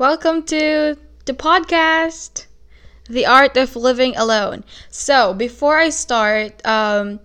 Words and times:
Welcome 0.00 0.48
to 0.48 0.96
the 1.26 1.34
podcast, 1.34 2.46
The 3.04 3.26
Art 3.26 3.58
of 3.58 3.76
Living 3.76 4.16
Alone. 4.16 4.64
So, 4.88 5.34
before 5.34 5.76
I 5.76 5.92
start, 5.92 6.56
um, 6.64 7.20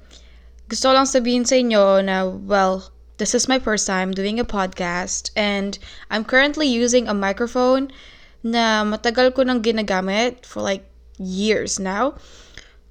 gusto 0.68 0.92
lang 0.92 1.08
sabihin 1.08 1.48
sa 1.48 1.56
inyo 1.56 2.04
na, 2.04 2.28
well, 2.28 2.92
this 3.16 3.32
is 3.32 3.48
my 3.48 3.64
first 3.64 3.88
time 3.88 4.12
doing 4.12 4.44
a 4.44 4.44
podcast 4.44 5.32
and 5.40 5.80
I'm 6.12 6.28
currently 6.28 6.68
using 6.68 7.08
a 7.08 7.16
microphone 7.16 7.96
na 8.44 8.84
matagal 8.84 9.40
ko 9.40 9.48
nang 9.48 9.64
ginagamit 9.64 10.44
for 10.44 10.60
like 10.60 10.84
years 11.16 11.80
now. 11.80 12.20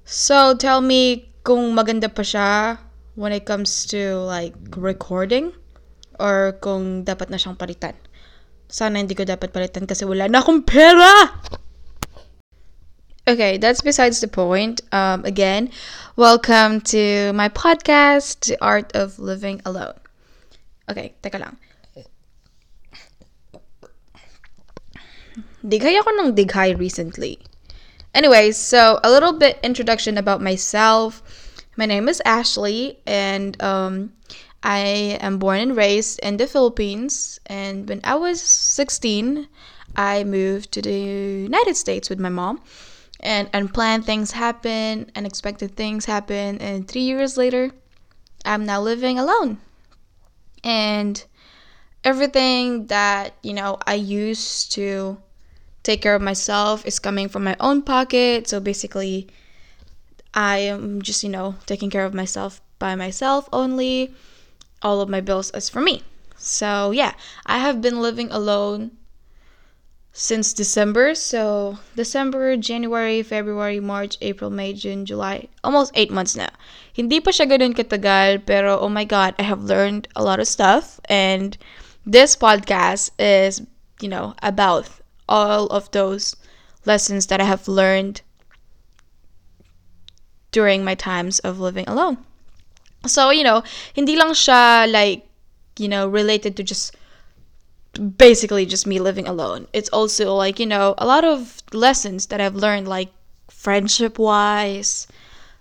So, 0.01 0.57
tell 0.57 0.81
me 0.81 1.29
kung 1.45 1.77
maganda 1.77 2.09
pa 2.09 2.25
siya 2.25 2.81
when 3.13 3.29
it 3.29 3.45
comes 3.45 3.85
to 3.93 4.17
like 4.25 4.57
recording 4.73 5.53
or 6.17 6.57
kung 6.57 7.05
dapat 7.05 7.29
na 7.29 7.37
siyang 7.37 7.53
palitan. 7.53 7.93
Sana 8.69 8.99
hindi 8.99 9.13
ko 9.13 9.23
dapat 9.23 9.53
palitan 9.53 9.85
kasi 9.85 10.05
wala 10.05 10.25
na 10.25 10.41
akong 10.41 10.65
pera! 10.65 11.29
Okay, 13.25 13.57
that's 13.57 13.81
besides 13.81 14.21
the 14.21 14.29
point. 14.29 14.81
Um, 14.93 15.25
again, 15.25 15.73
welcome 16.15 16.81
to 16.93 17.33
my 17.33 17.49
podcast, 17.49 18.45
The 18.45 18.57
Art 18.61 18.93
of 18.93 19.17
Living 19.17 19.61
Alone. 19.65 19.97
Okay, 20.85 21.17
teka 21.25 21.41
lang. 21.41 21.57
Dighay 25.65 25.97
ako 25.97 26.09
ng 26.21 26.29
dighay 26.37 26.77
recently. 26.77 27.41
Anyways, 28.13 28.55
so 28.55 29.01
a 29.03 29.09
little 29.09 29.33
bit 29.33 29.57
introduction 29.65 30.17
about 30.17 30.39
myself. 30.39 31.25
My 31.75 31.89
name 31.89 32.07
is 32.07 32.21
Ashley, 32.23 33.01
and 33.03 33.59
um, 33.61 34.14
I 34.65 35.19
am 35.21 35.37
born 35.37 35.59
and 35.59 35.77
raised 35.77 36.19
in 36.19 36.37
the 36.37 36.47
Philippines. 36.47 37.39
And 37.45 37.87
when 37.87 38.01
I 38.03 38.15
was 38.15 38.41
16, 38.41 39.47
I 39.95 40.23
moved 40.23 40.71
to 40.71 40.81
the 40.81 40.91
United 40.91 41.75
States 41.75 42.09
with 42.09 42.19
my 42.19 42.29
mom. 42.29 42.61
And 43.19 43.47
unplanned 43.53 44.05
things 44.05 44.31
happen, 44.31 45.11
unexpected 45.15 45.75
things 45.75 46.05
happen, 46.05 46.57
and 46.59 46.87
three 46.87 47.01
years 47.01 47.37
later, 47.37 47.71
I'm 48.43 48.65
now 48.65 48.81
living 48.81 49.17
alone. 49.17 49.59
And 50.63 51.23
everything 52.03 52.87
that, 52.87 53.33
you 53.41 53.53
know, 53.53 53.77
I 53.87 53.95
used 53.95 54.73
to 54.73 55.17
take 55.83 56.01
care 56.01 56.15
of 56.15 56.21
myself 56.21 56.85
is 56.85 56.99
coming 56.99 57.29
from 57.29 57.43
my 57.43 57.55
own 57.59 57.83
pocket. 57.83 58.47
So 58.47 58.59
basically, 58.59 59.27
I 60.33 60.57
am 60.57 61.01
just, 61.01 61.23
you 61.23 61.29
know, 61.29 61.55
taking 61.65 61.89
care 61.89 62.05
of 62.05 62.13
myself 62.13 62.61
by 62.79 62.95
myself 62.95 63.47
only. 63.53 64.13
All 64.85 65.01
of 65.01 65.09
my 65.09 65.17
bills 65.17 65.49
is 65.57 65.65
for 65.65 65.81
me. 65.81 66.05
So, 66.37 66.91
yeah, 66.93 67.17
I 67.49 67.57
have 67.57 67.81
been 67.81 68.05
living 68.05 68.29
alone 68.29 68.91
since 70.13 70.53
December. 70.53 71.15
So, 71.15 71.79
December, 71.95 72.55
January, 72.55 73.23
February, 73.23 73.79
March, 73.79 74.17
April, 74.21 74.51
May, 74.53 74.73
June, 74.73 75.05
July. 75.09 75.47
Almost 75.63 75.91
eight 75.95 76.11
months 76.11 76.35
now. 76.37 76.53
Hindi 76.93 77.19
pa 77.19 77.31
siya 77.33 77.49
ganun 77.49 77.73
katagal, 77.73 78.45
pero 78.45 78.77
oh 78.77 78.93
my 78.93 79.09
god, 79.09 79.33
I 79.41 79.43
have 79.49 79.65
learned 79.65 80.07
a 80.15 80.21
lot 80.21 80.39
of 80.39 80.45
stuff. 80.45 81.01
And 81.09 81.57
this 82.05 82.37
podcast 82.37 83.09
is, 83.17 83.65
you 83.99 84.07
know, 84.07 84.37
about 84.45 84.85
all 85.27 85.65
of 85.73 85.89
those 85.97 86.37
lessons 86.85 87.25
that 87.33 87.41
I 87.41 87.49
have 87.49 87.67
learned 87.67 88.21
during 90.53 90.85
my 90.85 90.93
times 90.93 91.41
of 91.41 91.59
living 91.59 91.89
alone. 91.89 92.21
So, 93.07 93.29
you 93.29 93.43
know, 93.43 93.63
hindi 93.93 94.15
lang 94.15 94.31
siya 94.31 94.91
like, 94.91 95.27
you 95.77 95.87
know, 95.87 96.07
related 96.07 96.55
to 96.57 96.63
just 96.63 96.95
basically 98.17 98.65
just 98.65 98.87
me 98.87 98.99
living 98.99 99.27
alone. 99.27 99.67
It's 99.73 99.89
also 99.89 100.35
like, 100.35 100.59
you 100.59 100.65
know, 100.65 100.95
a 100.97 101.05
lot 101.05 101.23
of 101.23 101.63
lessons 101.73 102.27
that 102.27 102.41
I've 102.41 102.55
learned 102.55 102.87
like 102.87 103.09
friendship 103.49 104.19
wise, 104.19 105.07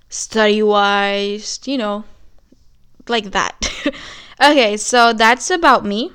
study 0.09 0.63
wise, 0.63 1.61
you 1.65 1.79
know, 1.79 2.05
like 3.09 3.31
that. 3.33 3.57
okay, 4.43 4.77
so 4.77 5.13
that's 5.13 5.51
about 5.51 5.85
me. 5.85 6.13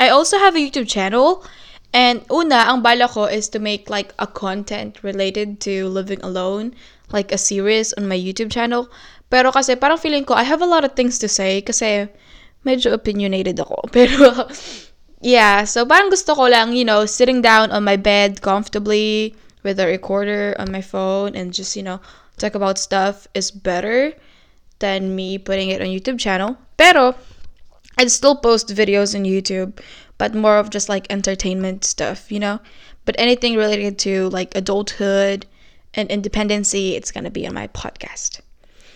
I 0.00 0.08
also 0.08 0.38
have 0.38 0.56
a 0.56 0.58
YouTube 0.58 0.88
channel 0.88 1.44
and 1.92 2.24
una 2.32 2.64
ang 2.72 2.80
bala 2.80 3.06
ko 3.08 3.24
is 3.24 3.48
to 3.50 3.58
make 3.58 3.90
like 3.90 4.14
a 4.18 4.26
content 4.26 5.02
related 5.02 5.60
to 5.60 5.88
living 5.88 6.20
alone, 6.22 6.74
like 7.12 7.30
a 7.30 7.38
series 7.38 7.92
on 7.94 8.08
my 8.08 8.16
YouTube 8.16 8.50
channel. 8.50 8.88
Pero 9.32 9.48
kasi 9.48 9.80
parang 9.80 9.96
feeling 9.96 10.28
ko 10.28 10.36
I 10.36 10.44
have 10.44 10.60
a 10.60 10.68
lot 10.68 10.84
of 10.84 10.92
things 10.92 11.16
to 11.24 11.28
say 11.32 11.64
kasi 11.64 12.04
medyo 12.68 12.92
opinionated 12.92 13.56
ako. 13.56 13.88
Pero 13.96 14.44
yeah, 15.24 15.64
so 15.64 15.88
parang 15.88 16.12
gusto 16.12 16.36
ko 16.36 16.52
lang, 16.52 16.76
you 16.76 16.84
know, 16.84 17.08
sitting 17.08 17.40
down 17.40 17.72
on 17.72 17.80
my 17.80 17.96
bed 17.96 18.44
comfortably 18.44 19.32
with 19.64 19.80
a 19.80 19.88
recorder 19.88 20.52
on 20.60 20.68
my 20.68 20.84
phone 20.84 21.32
and 21.32 21.56
just, 21.56 21.72
you 21.72 21.82
know, 21.82 21.96
talk 22.36 22.52
about 22.52 22.76
stuff 22.76 23.24
is 23.32 23.48
better 23.48 24.12
than 24.84 25.16
me 25.16 25.38
putting 25.38 25.70
it 25.70 25.80
on 25.80 25.88
YouTube 25.88 26.20
channel. 26.20 26.60
Pero 26.76 27.14
I'd 27.96 28.10
still 28.10 28.36
post 28.36 28.68
videos 28.68 29.14
on 29.14 29.24
YouTube, 29.24 29.80
but 30.18 30.34
more 30.34 30.58
of 30.58 30.68
just 30.68 30.88
like 30.88 31.06
entertainment 31.08 31.84
stuff, 31.84 32.30
you 32.30 32.40
know? 32.40 32.60
But 33.04 33.16
anything 33.18 33.56
related 33.56 33.98
to 34.00 34.28
like 34.28 34.54
adulthood 34.54 35.46
and 35.94 36.10
independency, 36.10 36.96
it's 36.96 37.12
gonna 37.12 37.30
be 37.30 37.46
on 37.46 37.54
my 37.54 37.68
podcast. 37.68 38.40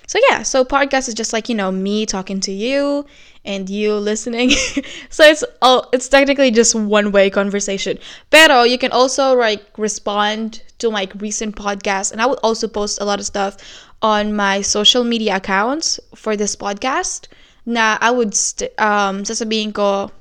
So 0.06 0.18
yeah, 0.30 0.42
so 0.42 0.64
podcast 0.64 1.08
is 1.08 1.14
just 1.14 1.32
like, 1.32 1.48
you 1.48 1.54
know, 1.54 1.70
me 1.72 2.06
talking 2.06 2.40
to 2.40 2.52
you 2.52 3.06
and 3.44 3.68
you 3.68 3.94
listening. 3.94 4.50
so 5.10 5.24
it's 5.24 5.44
all 5.62 5.88
it's 5.92 6.08
technically 6.08 6.50
just 6.50 6.74
one 6.74 7.12
way 7.12 7.30
conversation. 7.30 7.98
Pero 8.30 8.62
you 8.62 8.78
can 8.78 8.92
also 8.92 9.34
like 9.34 9.62
respond 9.78 10.62
to 10.78 10.88
like 10.88 11.12
recent 11.20 11.56
podcasts 11.56 12.12
and 12.12 12.20
I 12.20 12.26
would 12.26 12.38
also 12.42 12.68
post 12.68 13.00
a 13.00 13.04
lot 13.04 13.18
of 13.20 13.26
stuff 13.26 13.56
on 14.02 14.34
my 14.34 14.60
social 14.60 15.04
media 15.04 15.36
accounts 15.36 15.98
for 16.14 16.36
this 16.36 16.54
podcast 16.54 17.28
Now 17.66 17.98
I 18.00 18.12
would 18.12 18.32
st- 18.34 18.70
um 18.78 19.24
sasabihin 19.26 19.74
ko 19.74 20.12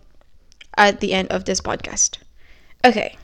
at 0.78 1.00
the 1.00 1.14
end 1.14 1.30
of 1.30 1.46
this 1.46 1.62
podcast. 1.62 2.18
Okay. 2.84 3.16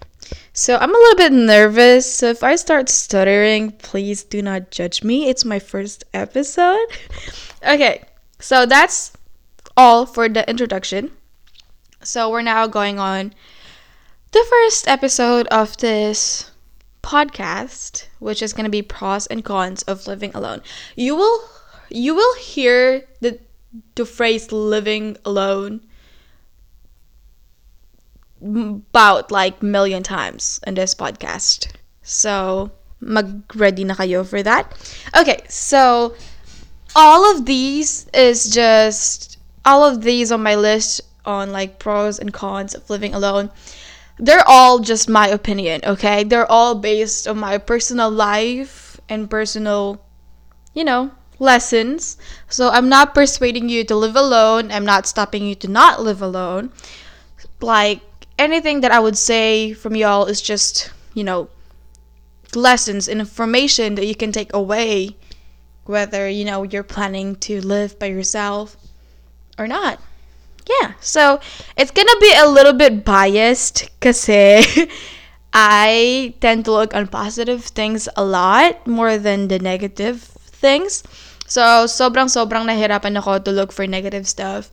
So 0.54 0.78
I'm 0.78 0.94
a 0.94 0.98
little 0.98 1.16
bit 1.16 1.32
nervous. 1.32 2.12
So 2.14 2.28
if 2.28 2.44
I 2.44 2.56
start 2.56 2.90
stuttering, 2.90 3.72
please 3.72 4.24
do 4.24 4.42
not 4.42 4.70
judge 4.70 5.04
me. 5.04 5.30
It's 5.30 5.46
my 5.46 5.60
first 5.60 6.04
episode. 6.14 6.88
okay. 7.68 8.04
So 8.40 8.66
that's 8.66 9.14
all 9.78 10.06
for 10.06 10.28
the 10.28 10.48
introduction. 10.50 11.12
So 12.04 12.30
we're 12.30 12.42
now 12.42 12.68
going 12.68 13.00
on 13.00 13.34
the 14.32 14.46
first 14.50 14.88
episode 14.88 15.48
of 15.48 15.78
this 15.78 16.52
podcast, 17.04 18.08
which 18.20 18.42
is 18.42 18.54
going 18.54 18.66
to 18.66 18.72
be 18.72 18.82
pros 18.82 19.28
and 19.28 19.46
cons 19.46 19.84
of 19.84 20.08
living 20.08 20.32
alone. 20.34 20.62
You 20.96 21.16
will 21.16 21.44
you 21.90 22.16
will 22.16 22.36
hear 22.36 23.06
the 23.22 23.40
the 23.96 24.06
phrase 24.06 24.52
living 24.52 25.18
alone 25.24 25.82
about 28.42 29.32
like 29.32 29.62
million 29.62 30.04
times 30.04 30.60
in 30.66 30.74
this 30.74 30.94
podcast. 30.96 31.68
So, 32.02 32.72
mag-ready 33.00 33.84
na 33.84 33.96
kayo 33.96 34.26
for 34.26 34.42
that. 34.44 34.74
Okay, 35.16 35.42
so 35.48 36.14
all 36.96 37.30
of 37.32 37.46
these 37.46 38.08
is 38.14 38.50
just 38.50 39.38
all 39.66 39.86
of 39.86 40.02
these 40.02 40.32
on 40.32 40.42
my 40.44 40.56
list 40.56 41.02
on 41.26 41.52
like 41.52 41.80
pros 41.80 42.20
and 42.20 42.34
cons 42.34 42.74
of 42.74 42.90
living 42.90 43.14
alone. 43.14 43.50
They're 44.18 44.48
all 44.48 44.80
just 44.80 45.10
my 45.10 45.28
opinion, 45.28 45.82
okay? 45.86 46.24
They're 46.24 46.50
all 46.50 46.76
based 46.76 47.28
on 47.28 47.40
my 47.40 47.58
personal 47.58 48.10
life 48.10 49.00
and 49.10 49.30
personal, 49.30 50.02
you 50.74 50.84
know, 50.84 51.12
lessons. 51.40 52.18
So 52.50 52.70
I'm 52.70 52.90
not 52.90 53.14
persuading 53.14 53.70
you 53.70 53.84
to 53.86 53.96
live 53.96 54.16
alone. 54.16 54.72
I'm 54.72 54.86
not 54.86 55.08
stopping 55.08 55.46
you 55.46 55.56
to 55.56 55.68
not 55.68 56.02
live 56.02 56.22
alone. 56.22 56.72
Like 57.62 58.02
anything 58.42 58.82
that 58.82 58.92
I 58.92 59.00
would 59.00 59.18
say 59.18 59.74
from 59.74 59.96
y'all 59.96 60.26
is 60.26 60.42
just, 60.42 60.92
you 61.14 61.24
know, 61.24 61.50
lessons 62.56 63.08
and 63.08 63.22
information 63.22 63.96
that 63.96 64.08
you 64.08 64.16
can 64.16 64.32
take 64.32 64.52
away 64.54 65.16
whether, 65.86 66.30
you 66.30 66.46
know, 66.46 66.64
you're 66.64 66.84
planning 66.84 67.36
to 67.48 67.62
live 67.62 67.98
by 68.00 68.08
yourself 68.08 68.78
or 69.58 69.68
not. 69.68 70.00
Yeah, 70.66 70.94
so 71.02 71.40
it's 71.78 71.92
gonna 71.92 72.20
be 72.20 72.34
a 72.38 72.50
little 72.50 72.74
bit 72.74 73.04
biased 73.06 73.90
because 73.98 74.30
I 75.54 76.34
tend 76.40 76.66
to 76.66 76.72
look 76.72 76.96
on 76.96 77.08
positive 77.08 77.66
things 77.66 78.08
a 78.16 78.24
lot 78.24 78.86
more 78.86 79.18
than 79.18 79.48
the 79.48 79.60
negative 79.60 80.22
things. 80.22 81.04
So, 81.50 81.90
sobrang 81.90 82.32
sobrang 82.32 82.70
nahirapan 82.70 83.20
ako 83.20 83.44
to 83.44 83.52
look 83.52 83.74
for 83.74 83.84
negative 83.84 84.30
stuff 84.30 84.72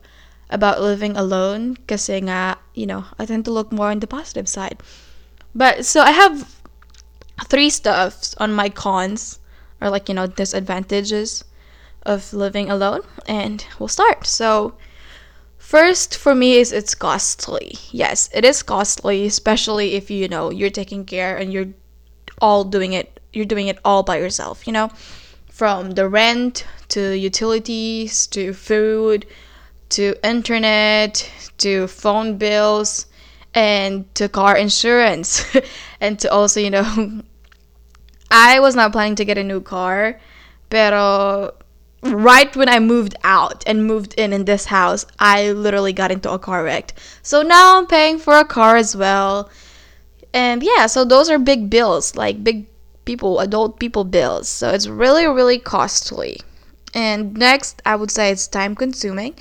about 0.49 0.79
living 0.79 1.17
alone 1.17 1.75
nga, 1.89 2.57
you 2.73 2.85
know, 2.85 3.05
I 3.17 3.25
tend 3.25 3.45
to 3.45 3.51
look 3.51 3.71
more 3.71 3.89
on 3.89 3.99
the 3.99 4.07
positive 4.07 4.47
side. 4.47 4.81
But 5.55 5.85
so 5.85 6.01
I 6.01 6.11
have 6.11 6.55
three 7.45 7.69
stuffs 7.69 8.35
on 8.37 8.53
my 8.53 8.69
cons 8.69 9.39
or 9.81 9.89
like, 9.89 10.09
you 10.09 10.15
know, 10.15 10.27
disadvantages 10.27 11.43
of 12.03 12.33
living 12.33 12.69
alone 12.69 13.01
and 13.27 13.65
we'll 13.79 13.87
start. 13.87 14.25
So 14.25 14.75
First, 15.59 16.17
for 16.17 16.33
me, 16.33 16.55
is 16.57 16.71
it's 16.71 16.95
costly. 16.95 17.75
Yes, 17.91 18.27
it 18.33 18.43
is 18.43 18.63
costly, 18.63 19.27
especially 19.27 19.93
if 19.93 20.09
you 20.09 20.27
know 20.27 20.49
you're 20.49 20.71
taking 20.71 21.05
care 21.05 21.37
and 21.37 21.53
you're 21.53 21.73
all 22.41 22.63
doing 22.63 22.93
it. 22.93 23.19
You're 23.33 23.45
doing 23.45 23.67
it 23.67 23.77
all 23.85 24.01
by 24.01 24.17
yourself. 24.17 24.65
You 24.65 24.73
know, 24.73 24.89
from 25.51 25.91
the 25.91 26.09
rent 26.09 26.65
to 26.87 27.15
utilities 27.15 28.25
to 28.27 28.53
food 28.53 29.27
to 29.89 30.15
internet 30.23 31.29
to 31.57 31.87
phone 31.87 32.37
bills 32.37 33.05
and 33.53 34.13
to 34.15 34.29
car 34.29 34.57
insurance. 34.57 35.45
And 36.01 36.17
to 36.19 36.31
also 36.31 36.61
you 36.61 36.69
know 36.69 37.21
I 38.31 38.59
was 38.61 38.75
not 38.75 38.93
planning 38.93 39.15
to 39.15 39.25
get 39.25 39.37
a 39.37 39.43
new 39.43 39.59
car 39.59 40.19
pero 40.69 40.95
uh, 40.95 41.51
right 42.03 42.55
when 42.55 42.69
I 42.69 42.79
moved 42.79 43.15
out 43.23 43.63
and 43.67 43.85
moved 43.85 44.13
in 44.13 44.31
in 44.31 44.45
this 44.45 44.65
house 44.65 45.05
I 45.19 45.51
literally 45.51 45.91
got 45.91 46.11
into 46.11 46.31
a 46.31 46.39
car 46.39 46.63
wreck. 46.63 46.93
So 47.21 47.41
now 47.41 47.77
I'm 47.77 47.87
paying 47.87 48.17
for 48.17 48.37
a 48.37 48.45
car 48.45 48.77
as 48.77 48.95
well. 48.95 49.49
And 50.33 50.63
yeah 50.63 50.87
so 50.87 51.03
those 51.03 51.29
are 51.29 51.39
big 51.39 51.69
bills 51.69 52.15
like 52.15 52.43
big 52.45 52.67
people 53.03 53.39
adult 53.39 53.77
people 53.79 54.05
bills. 54.05 54.47
So 54.47 54.69
it's 54.69 54.87
really 54.87 55.27
really 55.27 55.59
costly. 55.59 56.39
And 56.93 57.35
next 57.35 57.81
I 57.85 57.97
would 57.97 58.11
say 58.11 58.31
it's 58.31 58.47
time 58.47 58.73
consuming 58.73 59.35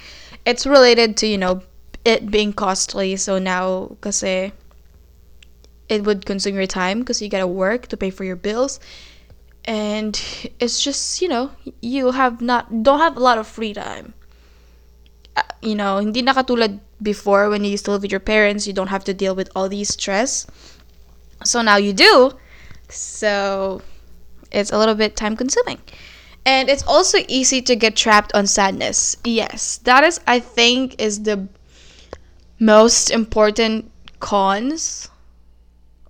it's 0.48 0.64
related 0.66 1.18
to 1.18 1.26
you 1.26 1.36
know 1.36 1.60
it 2.04 2.30
being 2.30 2.52
costly. 2.54 3.16
So 3.16 3.38
now 3.38 3.96
kasi 4.00 4.52
it 5.88 6.04
would 6.04 6.24
consume 6.24 6.56
your 6.56 6.66
time 6.66 7.00
because 7.00 7.20
you 7.20 7.28
gotta 7.28 7.46
work 7.46 7.86
to 7.88 7.96
pay 7.96 8.08
for 8.08 8.24
your 8.24 8.36
bills. 8.36 8.80
And 9.68 10.16
it's 10.58 10.80
just 10.80 11.20
you 11.20 11.28
know 11.28 11.52
you 11.84 12.12
have 12.12 12.40
not 12.40 12.82
don't 12.82 12.98
have 12.98 13.16
a 13.16 13.20
lot 13.20 13.36
of 13.36 13.46
free 13.46 13.74
time. 13.74 14.14
Uh, 15.36 15.44
you 15.60 15.76
know 15.76 16.00
hindi 16.00 16.24
na 16.24 16.32
katulad 16.32 16.80
before 17.04 17.52
when 17.52 17.62
you 17.62 17.70
used 17.70 17.84
to 17.84 17.92
live 17.92 18.02
with 18.02 18.10
your 18.10 18.24
parents 18.24 18.66
you 18.66 18.72
don't 18.72 18.90
have 18.90 19.04
to 19.04 19.12
deal 19.12 19.36
with 19.36 19.52
all 19.54 19.68
these 19.68 19.92
stress. 19.92 20.48
So 21.44 21.60
now 21.60 21.76
you 21.76 21.92
do. 21.92 22.32
So 22.88 23.84
it's 24.50 24.72
a 24.72 24.78
little 24.80 24.96
bit 24.96 25.12
time 25.12 25.36
consuming 25.36 25.84
and 26.44 26.68
it's 26.68 26.82
also 26.84 27.18
easy 27.28 27.60
to 27.62 27.76
get 27.76 27.96
trapped 27.96 28.32
on 28.34 28.46
sadness. 28.46 29.16
Yes 29.24 29.78
that 29.84 30.04
is 30.04 30.20
i 30.26 30.38
think 30.40 31.00
is 31.00 31.22
the 31.22 31.48
most 32.58 33.10
important 33.10 33.90
cons 34.20 35.08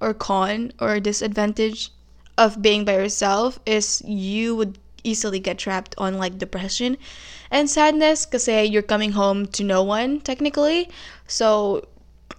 or 0.00 0.14
con 0.14 0.72
or 0.80 1.00
disadvantage 1.00 1.90
of 2.38 2.62
being 2.62 2.84
by 2.84 2.94
yourself 2.94 3.58
is 3.66 4.00
you 4.06 4.54
would 4.56 4.78
easily 5.04 5.40
get 5.40 5.58
trapped 5.58 5.94
on 5.98 6.14
like 6.18 6.38
depression 6.38 6.96
and 7.50 7.68
sadness 7.68 8.26
because 8.26 8.48
you're 8.48 8.82
coming 8.82 9.12
home 9.12 9.46
to 9.46 9.64
no 9.64 9.82
one 9.82 10.20
technically. 10.20 10.88
So 11.26 11.86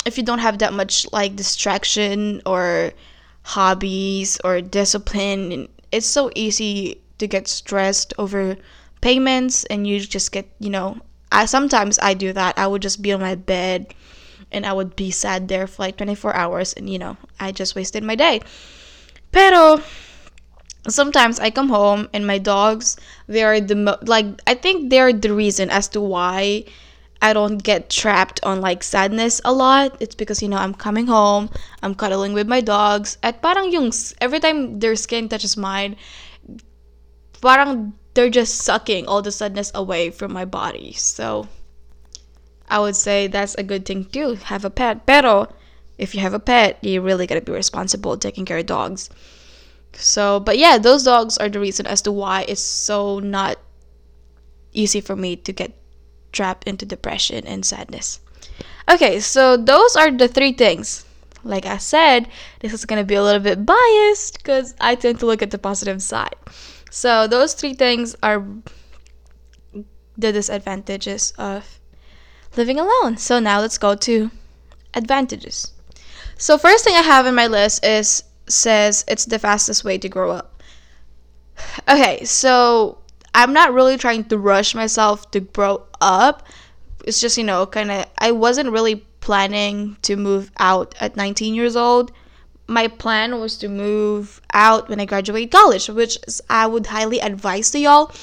if 0.05 0.17
you 0.17 0.23
don't 0.23 0.39
have 0.39 0.59
that 0.59 0.73
much 0.73 1.05
like 1.11 1.35
distraction 1.35 2.41
or 2.45 2.93
hobbies 3.43 4.39
or 4.43 4.61
discipline 4.61 5.67
it's 5.91 6.05
so 6.05 6.29
easy 6.35 7.01
to 7.19 7.27
get 7.27 7.47
stressed 7.47 8.13
over 8.17 8.57
payments 9.01 9.63
and 9.65 9.87
you 9.87 9.99
just 9.99 10.31
get 10.31 10.49
you 10.59 10.69
know 10.69 10.97
I 11.31 11.45
sometimes 11.45 11.99
I 12.01 12.13
do 12.13 12.33
that 12.33 12.57
I 12.57 12.67
would 12.67 12.81
just 12.81 13.01
be 13.01 13.13
on 13.13 13.21
my 13.21 13.35
bed 13.35 13.93
and 14.51 14.65
I 14.65 14.73
would 14.73 14.95
be 14.95 15.11
sad 15.11 15.47
there 15.47 15.67
for 15.67 15.83
like 15.83 15.97
24 15.97 16.35
hours 16.35 16.73
and 16.73 16.89
you 16.89 16.99
know 16.99 17.17
I 17.39 17.51
just 17.51 17.75
wasted 17.75 18.03
my 18.03 18.15
day 18.15 18.41
pero 19.31 19.81
sometimes 20.87 21.39
I 21.39 21.49
come 21.51 21.69
home 21.69 22.09
and 22.13 22.25
my 22.25 22.37
dogs 22.37 22.97
they 23.27 23.43
are 23.43 23.59
the 23.59 23.75
mo- 23.75 23.99
like 24.03 24.27
I 24.47 24.55
think 24.55 24.89
they're 24.89 25.13
the 25.13 25.33
reason 25.33 25.69
as 25.69 25.87
to 25.89 26.01
why 26.01 26.65
I 27.21 27.33
don't 27.33 27.57
get 27.57 27.89
trapped 27.89 28.39
on 28.43 28.61
like 28.61 28.81
sadness 28.81 29.41
a 29.43 29.51
lot. 29.51 29.97
It's 29.99 30.15
because 30.15 30.41
you 30.41 30.47
know 30.47 30.57
I'm 30.57 30.73
coming 30.73 31.07
home, 31.07 31.49
I'm 31.83 31.93
cuddling 31.93 32.31
with 32.31 32.47
my 32.47 32.61
dogs. 32.61 33.17
At 33.21 33.41
parang 33.43 33.71
yung 33.73 33.91
every 34.21 34.39
time 34.39 34.79
their 34.79 34.95
skin 34.95 35.27
touches 35.27 35.57
mine, 35.57 35.97
parang 37.41 37.93
they're 38.13 38.29
just 38.29 38.55
sucking 38.55 39.07
all 39.07 39.21
the 39.21 39.31
sadness 39.31 39.71
away 39.73 40.09
from 40.09 40.33
my 40.33 40.45
body. 40.45 40.93
So 40.93 41.47
I 42.67 42.79
would 42.79 42.95
say 42.95 43.27
that's 43.27 43.55
a 43.55 43.63
good 43.63 43.85
thing 43.85 44.05
too. 44.05 44.35
Have 44.35 44.65
a 44.65 44.69
pet. 44.69 45.05
Pero 45.05 45.47
if 45.97 46.15
you 46.15 46.21
have 46.21 46.33
a 46.33 46.39
pet, 46.39 46.77
you 46.81 47.01
really 47.01 47.27
gotta 47.27 47.41
be 47.41 47.51
responsible 47.51 48.17
taking 48.17 48.45
care 48.45 48.57
of 48.57 48.65
dogs. 48.65 49.09
So, 49.93 50.39
but 50.39 50.57
yeah, 50.57 50.77
those 50.77 51.03
dogs 51.03 51.37
are 51.37 51.49
the 51.49 51.59
reason 51.59 51.87
as 51.87 52.01
to 52.03 52.11
why 52.11 52.45
it's 52.47 52.61
so 52.61 53.19
not 53.19 53.57
easy 54.71 55.01
for 55.01 55.15
me 55.15 55.35
to 55.35 55.51
get 55.51 55.73
trapped 56.31 56.67
into 56.67 56.85
depression 56.85 57.45
and 57.47 57.65
sadness. 57.65 58.19
Okay, 58.89 59.19
so 59.19 59.57
those 59.57 59.95
are 59.95 60.11
the 60.11 60.27
three 60.27 60.53
things. 60.53 61.05
Like 61.43 61.65
I 61.65 61.77
said, 61.77 62.27
this 62.59 62.73
is 62.73 62.85
gonna 62.85 63.03
be 63.03 63.15
a 63.15 63.23
little 63.23 63.41
bit 63.41 63.65
biased 63.65 64.37
because 64.37 64.75
I 64.79 64.95
tend 64.95 65.19
to 65.19 65.25
look 65.25 65.41
at 65.41 65.51
the 65.51 65.57
positive 65.57 66.01
side. 66.01 66.35
So, 66.89 67.27
those 67.27 67.53
three 67.53 67.73
things 67.73 68.15
are 68.23 68.45
the 70.17 70.31
disadvantages 70.33 71.33
of 71.37 71.79
living 72.57 72.79
alone. 72.79 73.17
So, 73.17 73.39
now 73.39 73.59
let's 73.61 73.77
go 73.77 73.95
to 73.95 74.31
advantages. 74.93 75.73
So, 76.37 76.57
first 76.57 76.83
thing 76.83 76.95
I 76.95 77.01
have 77.01 77.25
in 77.25 77.35
my 77.35 77.47
list 77.47 77.85
is 77.85 78.23
says 78.47 79.05
it's 79.07 79.25
the 79.25 79.39
fastest 79.39 79.83
way 79.83 79.97
to 79.99 80.09
grow 80.09 80.31
up. 80.31 80.63
Okay, 81.87 82.23
so 82.23 82.97
I'm 83.33 83.53
not 83.53 83.73
really 83.73 83.97
trying 83.97 84.25
to 84.25 84.37
rush 84.37 84.73
myself 84.73 85.29
to 85.31 85.39
grow 85.39 85.85
up. 86.01 86.47
It's 87.05 87.21
just, 87.21 87.37
you 87.37 87.43
know, 87.43 87.65
kind 87.65 87.91
of, 87.91 88.05
I 88.17 88.31
wasn't 88.31 88.71
really 88.71 89.05
planning 89.21 89.97
to 90.03 90.15
move 90.15 90.51
out 90.57 90.95
at 90.99 91.15
19 91.15 91.53
years 91.53 91.75
old. 91.75 92.11
My 92.69 92.85
plan 92.87 93.41
was 93.41 93.57
to 93.57 93.67
move 93.67 94.41
out 94.53 94.89
when 94.89 95.01
I 95.01 95.05
graduate 95.09 95.49
college, 95.49 95.89
which 95.89 96.21
I 96.49 96.69
would 96.69 96.85
highly 96.93 97.17
advise 97.17 97.73
to 97.73 97.79
y'all. 97.81 98.13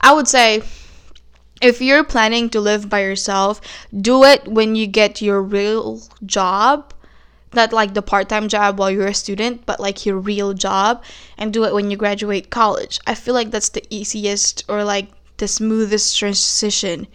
I 0.00 0.14
would 0.14 0.28
say 0.28 0.62
if 1.60 1.82
you're 1.82 2.04
planning 2.04 2.48
to 2.50 2.60
live 2.60 2.88
by 2.88 3.02
yourself, 3.02 3.60
do 3.90 4.22
it 4.22 4.46
when 4.46 4.76
you 4.78 4.86
get 4.86 5.20
your 5.20 5.42
real 5.42 6.00
job 6.24 6.94
not 7.56 7.72
like 7.72 7.94
the 7.94 8.02
part-time 8.02 8.46
job 8.46 8.78
while 8.78 8.90
you're 8.90 9.08
a 9.08 9.14
student 9.14 9.64
but 9.66 9.80
like 9.80 10.04
your 10.04 10.18
real 10.18 10.52
job 10.52 11.02
and 11.38 11.52
do 11.52 11.64
it 11.64 11.72
when 11.72 11.90
you 11.90 11.96
graduate 11.96 12.50
college. 12.50 13.00
I 13.06 13.14
feel 13.14 13.34
like 13.34 13.50
that's 13.50 13.70
the 13.70 13.82
easiest 13.90 14.62
or 14.68 14.84
like 14.84 15.08
the 15.38 15.48
smoothest 15.48 16.16
transition 16.18 17.08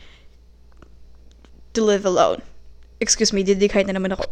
to 1.74 1.84
live 1.84 2.06
alone. 2.06 2.42
Excuse 3.00 3.32
me 3.32 3.44
didikay 3.44 3.86
na 3.86 3.94
naman 3.94 4.14
ako 4.18 4.26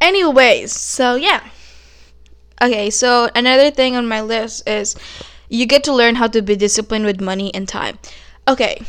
anyways 0.00 0.72
so 0.72 1.14
yeah. 1.14 1.40
Okay 2.62 2.90
so 2.90 3.28
another 3.34 3.70
thing 3.70 3.96
on 3.96 4.08
my 4.08 4.20
list 4.20 4.66
is 4.68 4.96
you 5.48 5.66
get 5.66 5.84
to 5.84 5.92
learn 5.92 6.16
how 6.16 6.26
to 6.26 6.42
be 6.42 6.56
disciplined 6.56 7.04
with 7.04 7.20
money 7.20 7.54
and 7.54 7.68
time. 7.68 7.98
Okay 8.48 8.80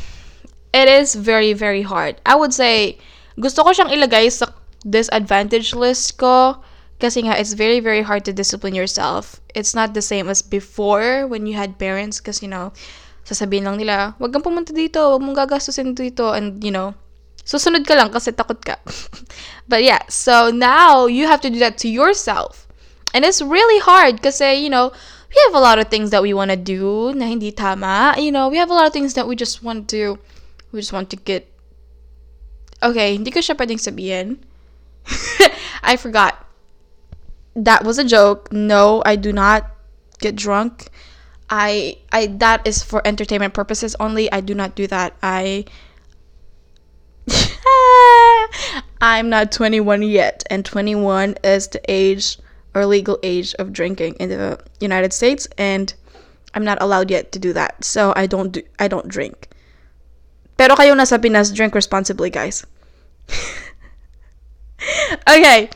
it 0.72 0.88
is 0.88 1.14
very 1.14 1.52
very 1.52 1.82
hard. 1.82 2.20
I 2.26 2.36
would 2.36 2.52
say 2.52 2.98
gusto 3.38 3.62
ko 3.62 3.70
siyang 3.70 3.92
ilagay 3.92 4.32
sa 4.32 4.52
disadvantage 4.86 5.74
list 5.74 6.18
ko 6.18 6.58
kasi 6.98 7.22
nga 7.22 7.38
it's 7.38 7.54
very 7.54 7.78
very 7.78 8.02
hard 8.02 8.26
to 8.26 8.34
discipline 8.34 8.74
yourself. 8.74 9.40
It's 9.54 9.74
not 9.74 9.94
the 9.94 10.02
same 10.02 10.28
as 10.28 10.42
before 10.42 11.26
when 11.26 11.46
you 11.46 11.54
had 11.54 11.78
parents 11.78 12.18
because 12.18 12.42
you 12.42 12.50
know, 12.50 12.74
sasabihin 13.22 13.64
lang 13.64 13.78
nila, 13.78 14.18
wag 14.18 14.34
kang 14.34 14.42
pumunta 14.42 14.74
dito, 14.74 15.14
wag 15.14 15.22
mong 15.22 15.38
gagastusin 15.38 15.94
dito 15.94 16.34
and 16.34 16.62
you 16.62 16.74
know, 16.74 16.94
susunod 17.48 17.88
ka 17.88 17.96
lang 17.96 18.12
kasi 18.12 18.28
takot 18.28 18.60
ka. 18.60 18.76
but 19.72 19.80
yeah, 19.80 20.04
so 20.12 20.52
now 20.52 21.08
you 21.08 21.24
have 21.24 21.40
to 21.40 21.48
do 21.48 21.56
that 21.64 21.80
to 21.80 21.88
yourself. 21.88 22.68
And 23.16 23.24
it's 23.24 23.40
really 23.40 23.80
hard 23.80 24.20
kasi 24.20 24.60
you 24.60 24.68
know, 24.68 24.92
we 25.32 25.36
have 25.48 25.56
a 25.56 25.64
lot 25.64 25.80
of 25.80 25.88
things 25.88 26.12
that 26.12 26.20
we 26.20 26.36
want 26.36 26.52
to 26.52 26.60
do 26.60 27.16
na 27.16 27.24
hindi 27.24 27.48
tama. 27.48 28.20
You 28.20 28.28
know, 28.28 28.52
we 28.52 28.60
have 28.60 28.68
a 28.68 28.76
lot 28.76 28.84
of 28.84 28.92
things 28.92 29.16
that 29.16 29.24
we 29.24 29.32
just 29.32 29.64
want 29.64 29.88
to 29.96 30.20
we 30.76 30.84
just 30.84 30.92
want 30.92 31.08
to 31.08 31.16
get 31.16 31.48
Okay, 32.78 33.18
hindi 33.18 33.34
ko 33.34 33.42
siya 33.42 33.58
pwedeng 33.58 33.82
sabihin. 33.82 34.38
I 35.82 35.98
forgot. 35.98 36.46
That 37.58 37.82
was 37.82 37.98
a 37.98 38.06
joke. 38.06 38.52
No, 38.54 39.02
I 39.02 39.18
do 39.18 39.34
not 39.34 39.66
get 40.22 40.38
drunk. 40.38 40.86
I 41.50 41.98
I 42.12 42.30
that 42.38 42.62
is 42.62 42.84
for 42.84 43.02
entertainment 43.02 43.50
purposes 43.50 43.96
only. 43.98 44.30
I 44.30 44.38
do 44.38 44.54
not 44.54 44.78
do 44.78 44.86
that. 44.86 45.16
I 45.24 45.66
I'm 49.00 49.28
not 49.28 49.52
21 49.52 50.02
yet 50.02 50.44
and 50.50 50.64
21 50.64 51.36
is 51.44 51.68
the 51.68 51.80
age 51.88 52.38
or 52.74 52.86
legal 52.86 53.18
age 53.22 53.54
of 53.58 53.72
drinking 53.72 54.14
in 54.20 54.30
the 54.30 54.58
United 54.80 55.12
States 55.12 55.48
and 55.56 55.92
I'm 56.54 56.64
not 56.64 56.78
allowed 56.80 57.10
yet 57.10 57.32
to 57.32 57.38
do 57.38 57.52
that. 57.52 57.84
So 57.84 58.12
I 58.16 58.26
don't 58.26 58.52
do 58.52 58.62
I 58.78 58.88
don't 58.88 59.08
drink. 59.08 59.48
Pero 60.58 60.74
kayo 60.74 60.98
nasa 60.98 61.22
Pinas, 61.22 61.54
drink 61.54 61.74
responsibly, 61.74 62.30
guys. 62.30 62.66
okay. 65.30 65.70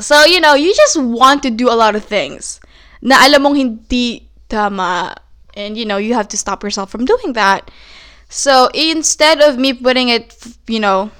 So, 0.00 0.24
you 0.26 0.40
know, 0.40 0.54
you 0.54 0.74
just 0.74 0.98
want 0.98 1.42
to 1.44 1.50
do 1.50 1.70
a 1.70 1.78
lot 1.78 1.94
of 1.94 2.04
things 2.04 2.60
na 3.00 3.22
alam 3.22 3.46
mong 3.46 3.56
hindi 3.56 4.26
tama. 4.50 5.14
And, 5.54 5.78
you 5.78 5.86
know, 5.86 5.96
you 5.96 6.14
have 6.14 6.28
to 6.34 6.38
stop 6.38 6.62
yourself 6.62 6.90
from 6.90 7.06
doing 7.06 7.34
that. 7.34 7.70
So 8.28 8.68
instead 8.74 9.40
of 9.40 9.58
me 9.58 9.72
putting 9.72 10.10
it, 10.10 10.34
you 10.66 10.78
know, 10.78 11.10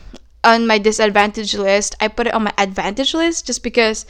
on 0.44 0.66
my 0.66 0.78
disadvantage 0.78 1.54
list, 1.54 1.94
I 2.00 2.08
put 2.08 2.26
it 2.26 2.34
on 2.34 2.44
my 2.44 2.54
advantage 2.58 3.14
list 3.14 3.46
just 3.46 3.62
because 3.62 4.06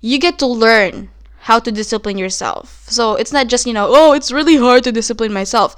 you 0.00 0.18
get 0.18 0.38
to 0.38 0.46
learn 0.46 1.10
how 1.38 1.58
to 1.58 1.70
discipline 1.70 2.18
yourself. 2.18 2.84
So 2.88 3.14
it's 3.14 3.32
not 3.32 3.48
just, 3.48 3.66
you 3.66 3.72
know, 3.72 3.88
oh, 3.90 4.12
it's 4.12 4.32
really 4.32 4.56
hard 4.56 4.84
to 4.84 4.92
discipline 4.92 5.32
myself. 5.32 5.76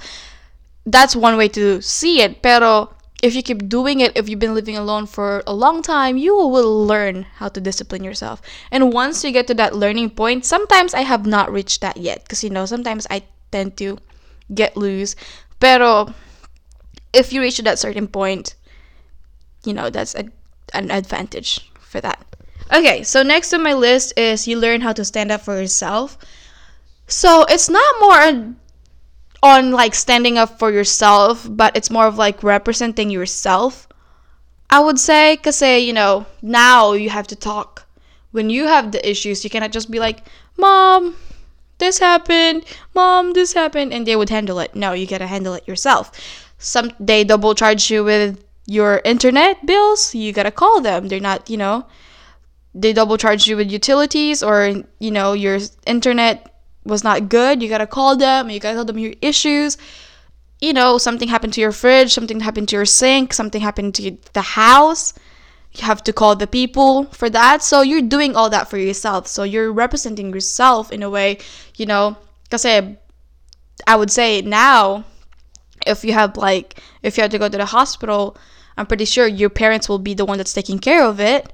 That's 0.85 1.15
one 1.15 1.37
way 1.37 1.49
to 1.49 1.81
see 1.81 2.21
it. 2.21 2.41
Pero 2.41 2.95
if 3.21 3.35
you 3.35 3.41
keep 3.41 3.67
doing 3.67 3.99
it, 3.99 4.15
if 4.15 4.29
you've 4.29 4.39
been 4.39 4.53
living 4.53 4.77
alone 4.77 5.05
for 5.05 5.43
a 5.47 5.53
long 5.53 5.81
time, 5.81 6.17
you 6.17 6.35
will 6.35 6.85
learn 6.85 7.23
how 7.35 7.49
to 7.49 7.59
discipline 7.59 8.03
yourself. 8.03 8.41
And 8.71 8.93
once 8.93 9.23
you 9.23 9.31
get 9.31 9.47
to 9.47 9.53
that 9.55 9.75
learning 9.75 10.11
point, 10.11 10.45
sometimes 10.45 10.93
I 10.93 11.01
have 11.01 11.25
not 11.25 11.51
reached 11.51 11.81
that 11.81 11.97
yet 11.97 12.23
because 12.23 12.43
you 12.43 12.49
know, 12.49 12.65
sometimes 12.65 13.07
I 13.09 13.23
tend 13.51 13.77
to 13.77 13.97
get 14.53 14.77
loose. 14.77 15.15
Pero 15.59 16.13
if 17.11 17.33
you 17.33 17.41
reach 17.41 17.57
that 17.57 17.79
certain 17.79 18.07
point, 18.07 18.55
you 19.63 19.73
know, 19.73 19.89
that's 19.89 20.15
a, 20.15 20.25
an 20.73 20.91
advantage 20.91 21.71
for 21.79 22.01
that. 22.01 22.23
Okay, 22.73 23.03
so 23.03 23.23
next 23.23 23.53
on 23.53 23.63
my 23.63 23.73
list 23.73 24.13
is 24.17 24.47
you 24.47 24.59
learn 24.59 24.81
how 24.81 24.91
to 24.93 25.05
stand 25.05 25.31
up 25.31 25.41
for 25.41 25.57
yourself. 25.57 26.17
So 27.07 27.45
it's 27.47 27.69
not 27.69 27.95
more 28.01 28.55
on, 29.43 29.71
like 29.71 29.95
standing 29.95 30.37
up 30.37 30.59
for 30.59 30.71
yourself, 30.71 31.47
but 31.49 31.75
it's 31.77 31.89
more 31.89 32.07
of 32.07 32.17
like 32.17 32.43
representing 32.43 33.09
yourself. 33.09 33.87
I 34.69 34.81
would 34.81 34.99
say, 34.99 35.37
because, 35.37 35.55
say, 35.55 35.79
you 35.79 35.93
know, 35.93 36.25
now 36.41 36.91
you 36.91 37.09
have 37.09 37.27
to 37.27 37.35
talk. 37.35 37.87
When 38.31 38.49
you 38.49 38.67
have 38.67 38.91
the 38.91 39.09
issues, 39.09 39.45
you 39.45 39.49
cannot 39.49 39.71
just 39.71 39.89
be 39.89 39.99
like, 39.99 40.27
Mom, 40.57 41.15
this 41.77 41.99
happened, 41.99 42.65
Mom, 42.93 43.31
this 43.31 43.53
happened, 43.53 43.93
and 43.93 44.05
they 44.05 44.15
would 44.17 44.29
handle 44.29 44.59
it. 44.59 44.75
No, 44.75 44.91
you 44.91 45.07
gotta 45.07 45.27
handle 45.27 45.53
it 45.53 45.67
yourself. 45.67 46.11
Some 46.57 46.91
they 46.99 47.23
double 47.23 47.53
charge 47.55 47.89
you 47.89 48.03
with 48.03 48.43
your 48.67 49.01
internet 49.05 49.65
bills, 49.65 50.13
you 50.13 50.33
gotta 50.33 50.51
call 50.51 50.81
them. 50.81 51.07
They're 51.07 51.19
not, 51.19 51.49
you 51.49 51.57
know, 51.57 51.87
they 52.75 52.93
double 52.93 53.17
charge 53.17 53.47
you 53.47 53.57
with 53.57 53.71
utilities 53.71 54.43
or 54.43 54.83
you 54.99 55.09
know 55.09 55.33
your 55.33 55.57
internet 55.87 56.53
was 56.83 57.03
not 57.03 57.27
good 57.27 57.61
you 57.61 57.67
gotta 57.67 57.87
call 57.87 58.15
them 58.15 58.49
you 58.49 58.59
gotta 58.59 58.75
tell 58.75 58.85
them 58.85 58.99
your 58.99 59.15
issues. 59.21 59.77
You 60.61 60.73
know 60.73 60.97
something 60.97 61.27
happened 61.27 61.53
to 61.53 61.61
your 61.61 61.71
fridge 61.71 62.13
something 62.13 62.39
happened 62.39 62.69
to 62.69 62.75
your 62.75 62.85
sink 62.85 63.33
something 63.33 63.61
happened 63.61 63.95
to 63.95 64.17
the 64.33 64.41
house. 64.41 65.13
You 65.73 65.85
have 65.85 66.03
to 66.03 66.13
call 66.13 66.35
the 66.35 66.47
people 66.47 67.05
for 67.05 67.29
that. 67.29 67.61
So 67.61 67.81
you're 67.81 68.01
doing 68.01 68.35
all 68.35 68.49
that 68.49 68.69
for 68.69 68.77
yourself. 68.77 69.27
So 69.27 69.43
you're 69.43 69.71
representing 69.71 70.33
yourself 70.33 70.91
in 70.91 71.03
a 71.03 71.09
way 71.09 71.39
you 71.77 71.85
know 71.85 72.17
because 72.43 72.65
i 72.65 73.95
would 73.95 74.11
say 74.11 74.41
now 74.41 75.03
if 75.85 76.03
you 76.03 76.13
have 76.13 76.37
like 76.37 76.79
if 77.03 77.17
you 77.17 77.21
have 77.21 77.31
to 77.31 77.39
go 77.39 77.49
to 77.49 77.57
the 77.57 77.65
hospital 77.65 78.37
i'm 78.77 78.85
pretty 78.85 79.05
sure 79.05 79.27
your 79.27 79.49
parents 79.49 79.89
will 79.89 79.99
be 79.99 80.13
the 80.13 80.25
one 80.25 80.37
that's 80.37 80.53
taking 80.53 80.79
care 80.79 81.03
of 81.03 81.19
it 81.19 81.51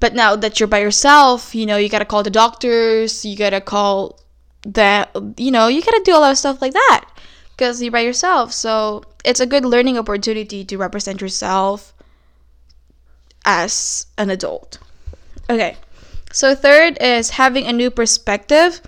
but 0.00 0.14
now 0.14 0.36
that 0.36 0.60
you're 0.60 0.68
by 0.68 0.78
yourself, 0.78 1.54
you 1.54 1.66
know, 1.66 1.76
you 1.76 1.88
gotta 1.88 2.04
call 2.04 2.22
the 2.22 2.30
doctors, 2.30 3.24
you 3.24 3.36
gotta 3.36 3.60
call 3.60 4.20
that, 4.62 5.10
you 5.36 5.50
know, 5.50 5.68
you 5.68 5.82
gotta 5.82 6.02
do 6.04 6.12
a 6.14 6.18
lot 6.18 6.30
of 6.30 6.38
stuff 6.38 6.62
like 6.62 6.72
that 6.72 7.04
because 7.50 7.82
you're 7.82 7.92
by 7.92 8.00
yourself. 8.00 8.52
So 8.52 9.02
it's 9.24 9.40
a 9.40 9.46
good 9.46 9.64
learning 9.64 9.98
opportunity 9.98 10.64
to 10.64 10.76
represent 10.76 11.20
yourself 11.20 11.92
as 13.44 14.06
an 14.18 14.30
adult. 14.30 14.78
Okay, 15.50 15.76
so 16.30 16.54
third 16.54 16.98
is 17.00 17.30
having 17.30 17.66
a 17.66 17.72
new 17.72 17.90
perspective. 17.90 18.80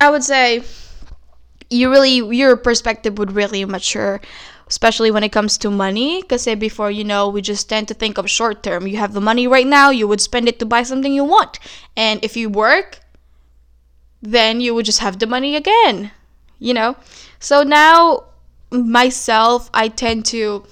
I 0.00 0.10
would 0.10 0.24
say 0.24 0.62
you 1.68 1.90
really, 1.90 2.36
your 2.36 2.56
perspective 2.56 3.18
would 3.18 3.32
really 3.32 3.64
mature 3.64 4.20
especially 4.66 5.10
when 5.10 5.22
it 5.22 5.32
comes 5.32 5.58
to 5.58 5.70
money 5.70 6.22
because 6.22 6.46
before 6.58 6.90
you 6.90 7.04
know 7.04 7.28
we 7.28 7.40
just 7.40 7.68
tend 7.68 7.86
to 7.88 7.94
think 7.94 8.18
of 8.18 8.28
short 8.28 8.62
term. 8.62 8.86
You 8.86 8.96
have 8.98 9.12
the 9.12 9.20
money 9.20 9.46
right 9.46 9.66
now 9.66 9.90
you 9.90 10.08
would 10.08 10.20
spend 10.20 10.48
it 10.48 10.58
to 10.58 10.66
buy 10.66 10.82
something 10.82 11.12
you 11.12 11.24
want. 11.24 11.58
And 11.96 12.24
if 12.24 12.36
you 12.36 12.48
work 12.48 13.00
then 14.22 14.60
you 14.60 14.74
would 14.74 14.86
just 14.86 15.00
have 15.00 15.18
the 15.18 15.26
money 15.26 15.54
again 15.56 16.10
you 16.58 16.74
know? 16.74 16.96
So 17.38 17.62
now 17.62 18.24
myself 18.70 19.70
i 19.72 19.86
tend 19.88 20.26
to 20.26 20.66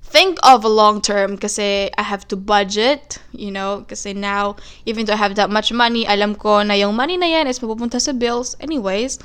think 0.00 0.38
of 0.44 0.64
a 0.64 0.68
long 0.68 1.02
term 1.02 1.34
because 1.34 1.58
I 1.58 1.90
have 1.98 2.26
to 2.28 2.36
budget, 2.36 3.18
you 3.32 3.50
know, 3.50 3.80
because 3.80 4.06
now 4.06 4.56
even 4.86 5.04
though 5.04 5.12
I 5.12 5.16
have 5.16 5.34
that 5.34 5.50
much 5.50 5.72
money, 5.72 6.06
alam 6.06 6.36
ko 6.36 6.62
na 6.62 6.74
yung 6.74 6.94
money 6.94 7.18
na 7.18 7.26
yan 7.26 7.48
is 7.48 7.58
mapupunta 7.58 8.00
sa 8.00 8.12
bills 8.12 8.56
anyways. 8.60 9.18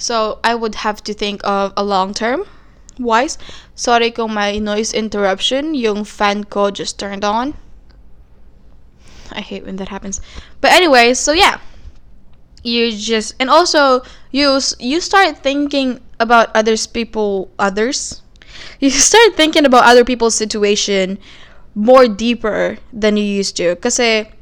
So 0.00 0.38
I 0.42 0.54
would 0.54 0.76
have 0.76 1.04
to 1.04 1.12
think 1.12 1.42
of 1.44 1.74
a 1.76 1.84
long 1.84 2.14
term 2.14 2.44
wise. 2.98 3.36
Sorry 3.74 4.10
kung 4.10 4.32
may 4.32 4.58
noise 4.58 4.94
interruption. 4.96 5.74
Yung 5.74 6.04
fan 6.04 6.44
ko 6.44 6.70
just 6.70 6.98
turned 6.98 7.22
on. 7.22 7.52
I 9.30 9.40
hate 9.44 9.66
when 9.66 9.76
that 9.76 9.88
happens. 9.92 10.20
But 10.60 10.72
anyway, 10.72 11.12
so 11.12 11.32
yeah. 11.32 11.60
You 12.64 12.96
just 12.96 13.36
and 13.38 13.48
also 13.52 14.00
you 14.32 14.58
you 14.80 15.00
start 15.00 15.44
thinking 15.44 16.00
about 16.18 16.48
others 16.56 16.86
people 16.88 17.52
others. 17.58 18.22
You 18.80 18.90
start 18.90 19.36
thinking 19.36 19.64
about 19.64 19.84
other 19.84 20.04
people's 20.04 20.34
situation 20.34 21.18
more 21.74 22.08
deeper 22.08 22.78
than 22.92 23.16
you 23.16 23.24
used 23.24 23.56
to. 23.60 23.76
Cause 23.76 24.00
eh, 24.00 24.32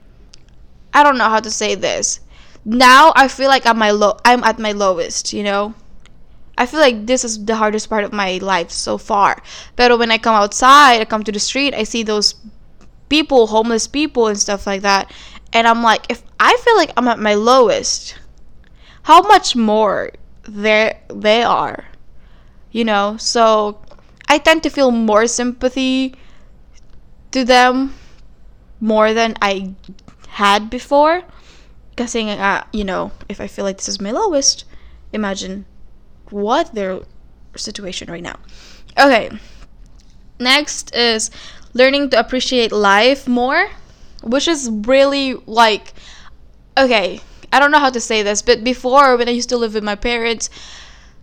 I 0.95 1.03
don't 1.03 1.19
know 1.19 1.29
how 1.29 1.41
to 1.43 1.51
say 1.51 1.75
this 1.75 2.21
now 2.65 3.13
I 3.17 3.29
feel 3.29 3.49
like 3.49 3.67
I'm 3.67 3.79
my 3.79 3.91
low 3.91 4.17
I'm 4.25 4.45
at 4.45 4.59
my 4.59 4.73
lowest, 4.73 5.33
you 5.33 5.43
know. 5.43 5.75
I 6.57 6.67
feel 6.67 6.81
like 6.81 7.07
this 7.07 7.25
is 7.25 7.45
the 7.45 7.55
hardest 7.55 7.89
part 7.89 8.03
of 8.03 8.13
my 8.13 8.39
life 8.39 8.71
so 8.71 8.99
far. 8.99 9.41
But 9.77 9.97
when 9.97 10.11
I 10.11 10.19
come 10.19 10.35
outside, 10.35 11.01
I 11.01 11.05
come 11.05 11.23
to 11.23 11.33
the 11.33 11.39
street, 11.39 11.73
I 11.73 11.85
see 11.85 12.03
those 12.03 12.35
people, 13.09 13.47
homeless 13.47 13.87
people 13.87 14.27
and 14.27 14.39
stuff 14.39 14.67
like 14.67 14.83
that, 14.83 15.13
and 15.53 15.67
I'm 15.67 15.83
like, 15.83 16.11
if 16.11 16.23
I 16.41 16.57
feel 16.65 16.77
like 16.77 16.93
I'm 16.97 17.09
at 17.09 17.19
my 17.19 17.35
lowest, 17.35 18.19
how 19.05 19.23
much 19.23 19.57
more 19.57 20.11
there 20.43 21.01
they 21.09 21.43
are, 21.43 21.87
you 22.73 22.85
know? 22.85 23.17
So 23.19 23.81
I 24.29 24.39
tend 24.39 24.63
to 24.65 24.71
feel 24.71 24.91
more 24.91 25.27
sympathy 25.27 26.15
to 27.31 27.45
them 27.45 27.95
more 28.81 29.15
than 29.15 29.35
I 29.41 29.75
had 30.29 30.71
before 30.71 31.23
guessing 31.99 32.31
uh, 32.31 32.65
you 32.73 32.85
know, 32.85 33.11
if 33.29 33.41
I 33.41 33.49
feel 33.49 33.65
like 33.65 33.77
this 33.77 33.89
is 33.89 34.01
my 34.01 34.13
lowest, 34.13 34.65
imagine 35.13 35.67
what 36.31 36.73
their 36.73 37.01
situation 37.57 38.11
right 38.11 38.23
now. 38.23 38.39
Okay. 38.97 39.31
Next 40.39 40.95
is 40.95 41.31
learning 41.75 42.11
to 42.11 42.21
appreciate 42.21 42.71
life 42.71 43.27
more, 43.27 43.71
which 44.23 44.47
is 44.47 44.71
really 44.71 45.35
like 45.47 45.93
okay, 46.77 47.21
I 47.53 47.59
don't 47.59 47.73
know 47.73 47.81
how 47.81 47.91
to 47.91 48.01
say 48.01 48.23
this, 48.23 48.41
but 48.41 48.63
before 48.63 49.17
when 49.17 49.29
I 49.29 49.33
used 49.33 49.49
to 49.49 49.57
live 49.57 49.75
with 49.75 49.83
my 49.83 49.97
parents, 49.97 50.49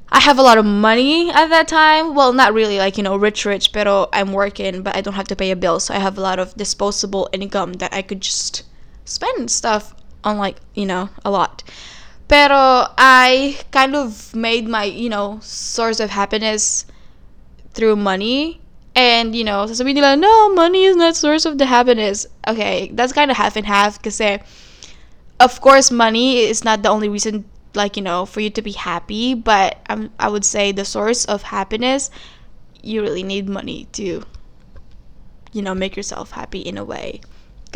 I 0.09 0.19
have 0.19 0.37
a 0.37 0.43
lot 0.43 0.57
of 0.57 0.65
money 0.65 1.31
at 1.31 1.47
that 1.47 1.69
time. 1.69 2.13
Well, 2.13 2.33
not 2.33 2.53
really 2.53 2.77
like, 2.77 2.97
you 2.97 3.03
know, 3.03 3.15
rich 3.15 3.45
rich, 3.45 3.71
but 3.71 3.87
I'm 4.11 4.33
working, 4.33 4.83
but 4.83 4.97
I 4.97 5.01
don't 5.01 5.13
have 5.13 5.29
to 5.29 5.35
pay 5.35 5.51
a 5.51 5.55
bill, 5.55 5.79
so 5.79 5.93
I 5.93 5.99
have 5.99 6.17
a 6.17 6.21
lot 6.21 6.37
of 6.37 6.53
disposable 6.55 7.29
income 7.31 7.73
that 7.79 7.93
I 7.93 8.01
could 8.01 8.19
just 8.19 8.63
spend 9.05 9.49
stuff 9.49 9.94
on 10.25 10.37
like 10.37 10.57
you 10.73 10.85
know 10.85 11.09
a 11.23 11.31
lot. 11.31 11.63
Pero 12.27 12.89
i 12.97 13.55
kind 13.71 13.95
of 13.95 14.35
made 14.35 14.67
my 14.67 14.83
you 14.83 15.09
know 15.09 15.39
source 15.41 15.99
of 15.99 16.09
happiness 16.09 16.85
through 17.73 17.95
money. 17.95 18.61
And 18.95 19.35
you 19.35 19.43
know 19.43 19.67
sasabihin 19.67 19.99
nila 19.99 20.15
no 20.15 20.55
money 20.55 20.85
is 20.87 20.95
not 20.95 21.15
source 21.15 21.45
of 21.45 21.57
the 21.59 21.67
happiness. 21.67 22.25
Okay 22.47 22.89
that's 22.93 23.13
kind 23.13 23.29
of 23.29 23.37
half 23.37 23.55
and 23.55 23.67
half 23.67 23.99
because 23.99 24.19
eh, 24.19 24.39
of 25.39 25.59
course 25.59 25.91
money 25.91 26.39
is 26.39 26.63
not 26.63 26.81
the 26.81 26.89
only 26.89 27.09
reason 27.09 27.43
like 27.75 27.97
you 27.99 28.03
know 28.03 28.25
for 28.25 28.39
you 28.39 28.49
to 28.49 28.61
be 28.63 28.71
happy. 28.71 29.35
But 29.35 29.83
I'm, 29.91 30.11
i 30.17 30.27
would 30.31 30.45
say 30.47 30.71
the 30.71 30.85
source 30.87 31.25
of 31.25 31.43
happiness 31.43 32.09
you 32.81 33.01
really 33.01 33.23
need 33.23 33.49
money 33.49 33.89
to 33.99 34.23
you 35.51 35.61
know 35.61 35.75
make 35.75 35.95
yourself 35.95 36.31
happy 36.31 36.59
in 36.59 36.77
a 36.77 36.85
way 36.85 37.19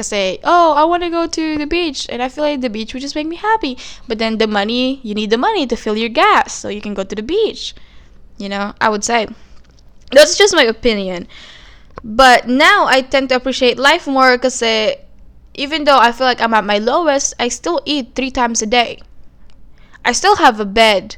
say, 0.01 0.39
oh, 0.43 0.73
I 0.73 0.83
want 0.85 1.03
to 1.03 1.09
go 1.09 1.27
to 1.27 1.57
the 1.57 1.67
beach, 1.67 2.07
and 2.09 2.21
I 2.21 2.29
feel 2.29 2.43
like 2.43 2.61
the 2.61 2.69
beach 2.69 2.93
would 2.93 3.01
just 3.01 3.15
make 3.15 3.27
me 3.27 3.35
happy. 3.35 3.77
But 4.07 4.17
then 4.17 4.37
the 4.37 4.47
money, 4.47 4.99
you 5.03 5.13
need 5.13 5.29
the 5.29 5.37
money 5.37 5.67
to 5.67 5.75
fill 5.75 5.97
your 5.97 6.09
gas 6.09 6.53
so 6.53 6.69
you 6.69 6.81
can 6.81 6.93
go 6.93 7.03
to 7.03 7.15
the 7.15 7.23
beach. 7.23 7.75
You 8.37 8.49
know, 8.49 8.73
I 8.79 8.89
would 8.89 9.03
say. 9.03 9.27
That's 10.11 10.37
just 10.37 10.55
my 10.55 10.63
opinion. 10.63 11.27
But 12.03 12.47
now 12.47 12.85
I 12.87 13.01
tend 13.01 13.29
to 13.29 13.35
appreciate 13.35 13.77
life 13.77 14.07
more 14.07 14.37
because 14.37 14.61
uh, 14.63 14.95
even 15.53 15.83
though 15.83 15.99
I 15.99 16.11
feel 16.11 16.25
like 16.25 16.41
I'm 16.41 16.53
at 16.53 16.63
my 16.63 16.77
lowest, 16.77 17.33
I 17.37 17.49
still 17.49 17.81
eat 17.85 18.15
three 18.15 18.31
times 18.31 18.61
a 18.61 18.65
day. 18.65 19.01
I 20.05 20.13
still 20.13 20.37
have 20.37 20.59
a 20.59 20.65
bed 20.65 21.17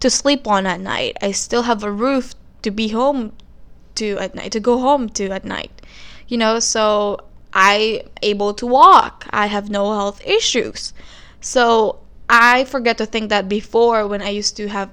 to 0.00 0.08
sleep 0.08 0.46
on 0.46 0.66
at 0.66 0.80
night. 0.80 1.16
I 1.20 1.32
still 1.32 1.62
have 1.62 1.84
a 1.84 1.92
roof 1.92 2.34
to 2.62 2.70
be 2.70 2.88
home 2.88 3.32
to 3.96 4.18
at 4.18 4.34
night, 4.34 4.52
to 4.52 4.60
go 4.60 4.78
home 4.78 5.08
to 5.10 5.28
at 5.30 5.44
night 5.44 5.82
you 6.28 6.38
know, 6.38 6.58
so 6.58 7.20
I 7.52 8.04
able 8.22 8.54
to 8.54 8.66
walk. 8.66 9.26
I 9.30 9.46
have 9.46 9.70
no 9.70 9.92
health 9.92 10.20
issues. 10.26 10.92
So 11.40 12.00
I 12.28 12.64
forget 12.64 12.98
to 12.98 13.06
think 13.06 13.30
that 13.30 13.48
before 13.48 14.06
when 14.06 14.22
I 14.22 14.30
used 14.30 14.56
to 14.56 14.68
have 14.68 14.90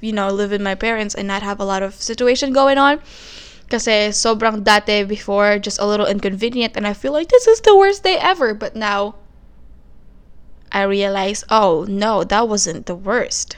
you 0.00 0.12
know, 0.12 0.28
live 0.28 0.50
with 0.50 0.60
my 0.60 0.74
parents 0.74 1.14
and 1.14 1.28
not 1.28 1.42
have 1.42 1.60
a 1.60 1.64
lot 1.64 1.82
of 1.82 1.94
situation 1.94 2.52
going 2.52 2.78
on. 2.78 3.00
Kasi 3.68 3.92
eh, 3.92 4.08
sobrang 4.10 4.64
dati 4.64 5.06
before, 5.06 5.58
just 5.58 5.78
a 5.78 5.86
little 5.86 6.06
inconvenient, 6.06 6.74
and 6.76 6.86
I 6.86 6.92
feel 6.92 7.12
like 7.12 7.28
this 7.28 7.46
is 7.46 7.60
the 7.60 7.76
worst 7.76 8.02
day 8.02 8.18
ever. 8.18 8.52
But 8.52 8.74
now, 8.74 9.14
I 10.72 10.82
realize, 10.82 11.44
oh 11.50 11.86
no, 11.88 12.24
that 12.24 12.48
wasn't 12.48 12.86
the 12.86 12.96
worst. 12.96 13.56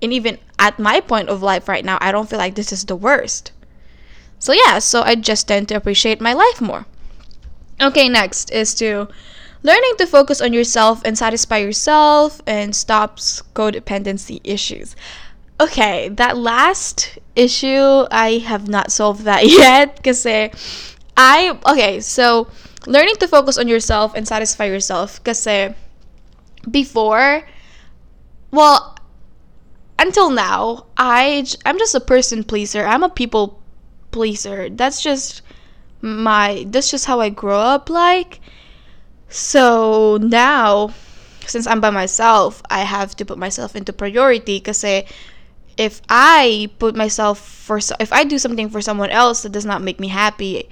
And 0.00 0.12
even 0.12 0.38
at 0.58 0.78
my 0.78 1.00
point 1.00 1.28
of 1.28 1.42
life 1.42 1.68
right 1.68 1.84
now, 1.84 1.98
I 2.00 2.10
don't 2.10 2.28
feel 2.28 2.38
like 2.38 2.54
this 2.54 2.72
is 2.72 2.84
the 2.84 2.96
worst. 2.96 3.52
So 4.42 4.52
yeah, 4.52 4.80
so 4.80 5.02
I 5.02 5.14
just 5.14 5.46
tend 5.46 5.68
to 5.68 5.76
appreciate 5.76 6.20
my 6.20 6.32
life 6.32 6.60
more. 6.60 6.84
Okay, 7.80 8.08
next 8.08 8.50
is 8.50 8.74
to 8.82 9.06
learning 9.62 9.94
to 9.98 10.04
focus 10.04 10.40
on 10.40 10.52
yourself 10.52 11.00
and 11.04 11.16
satisfy 11.16 11.58
yourself 11.58 12.42
and 12.44 12.74
stops 12.74 13.40
codependency 13.54 14.40
issues. 14.42 14.96
Okay, 15.60 16.08
that 16.08 16.36
last 16.36 17.20
issue 17.36 18.04
I 18.10 18.42
have 18.44 18.66
not 18.66 18.90
solved 18.90 19.22
that 19.30 19.46
yet 19.62 19.94
because 19.94 20.26
I 20.26 21.56
okay, 21.64 22.00
so 22.00 22.48
learning 22.88 23.22
to 23.22 23.28
focus 23.28 23.56
on 23.56 23.68
yourself 23.68 24.12
and 24.16 24.26
satisfy 24.26 24.64
yourself 24.64 25.22
because 25.22 25.46
before 26.68 27.46
well 28.50 28.96
until 30.00 30.30
now 30.30 30.86
I 30.96 31.46
I'm 31.64 31.78
just 31.78 31.94
a 31.94 32.00
person 32.00 32.42
pleaser. 32.42 32.84
I'm 32.84 33.04
a 33.04 33.08
people 33.08 33.61
pleaser. 34.12 34.70
That's 34.70 35.02
just 35.02 35.42
my 36.00 36.64
that's 36.68 36.90
just 36.90 37.06
how 37.06 37.20
I 37.20 37.30
grow 37.30 37.58
up 37.58 37.90
like. 37.90 38.40
So 39.28 40.18
now 40.20 40.92
since 41.46 41.66
I'm 41.66 41.80
by 41.80 41.90
myself, 41.90 42.62
I 42.70 42.80
have 42.80 43.16
to 43.16 43.24
put 43.24 43.38
myself 43.38 43.74
into 43.74 43.92
priority 43.92 44.58
because 44.58 44.84
if 44.84 46.02
I 46.08 46.70
put 46.78 46.94
myself 46.94 47.38
for 47.38 47.80
if 47.98 48.12
I 48.12 48.24
do 48.24 48.38
something 48.38 48.68
for 48.68 48.80
someone 48.80 49.10
else 49.10 49.42
that 49.42 49.52
does 49.52 49.66
not 49.66 49.82
make 49.82 49.98
me 49.98 50.08
happy, 50.08 50.68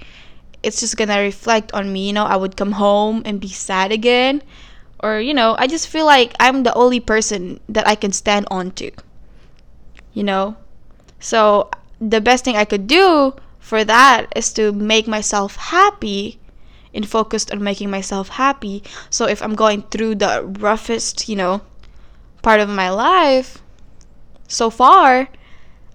it's 0.63 0.79
just 0.79 0.97
gonna 0.97 1.19
reflect 1.19 1.73
on 1.73 1.91
me. 1.91 2.07
You 2.07 2.13
know, 2.13 2.25
I 2.25 2.35
would 2.35 2.55
come 2.55 2.73
home 2.73 3.21
and 3.25 3.39
be 3.39 3.49
sad 3.49 3.91
again, 3.91 4.41
or 4.99 5.19
you 5.19 5.33
know, 5.33 5.55
I 5.57 5.67
just 5.67 5.87
feel 5.87 6.05
like 6.05 6.33
I'm 6.39 6.63
the 6.63 6.73
only 6.73 6.99
person 6.99 7.59
that 7.69 7.87
I 7.87 7.95
can 7.95 8.11
stand 8.11 8.47
on 8.51 8.71
to. 8.71 8.91
You 10.13 10.23
know, 10.23 10.57
so 11.19 11.71
the 12.01 12.19
best 12.19 12.43
thing 12.43 12.57
I 12.57 12.65
could 12.65 12.87
do 12.87 13.33
for 13.59 13.85
that 13.85 14.25
is 14.35 14.51
to 14.53 14.71
make 14.71 15.07
myself 15.07 15.55
happy 15.55 16.39
and 16.93 17.07
focused 17.07 17.51
on 17.51 17.63
making 17.63 17.89
myself 17.89 18.29
happy. 18.29 18.83
So 19.09 19.27
if 19.27 19.41
I'm 19.41 19.55
going 19.55 19.83
through 19.83 20.15
the 20.15 20.43
roughest, 20.59 21.29
you 21.29 21.35
know, 21.35 21.61
part 22.41 22.59
of 22.59 22.67
my 22.67 22.89
life, 22.89 23.61
so 24.47 24.69
far, 24.69 25.29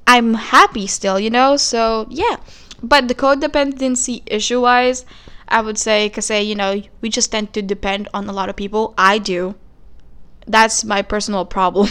I'm 0.07 0.35
happy 0.35 0.87
still, 0.87 1.21
you 1.21 1.29
know? 1.29 1.57
So, 1.57 2.07
yeah. 2.09 2.37
But 2.83 3.09
the 3.09 3.15
codependency 3.15 4.23
issue 4.27 4.61
wise, 4.63 5.05
I 5.49 5.61
would 5.61 5.77
say, 5.77 6.09
because, 6.09 6.31
you 6.31 6.55
know, 6.55 6.83
we 7.01 7.09
just 7.11 7.33
tend 7.33 7.53
to 7.55 7.63
depend 7.63 8.09
on 8.15 8.29
a 8.29 8.33
lot 8.33 8.49
of 8.49 8.57
people. 8.57 8.95
I 8.97 9.19
do. 9.19 9.57
That's 10.47 10.85
my 10.85 11.03
personal 11.03 11.45
problem. 11.57 11.89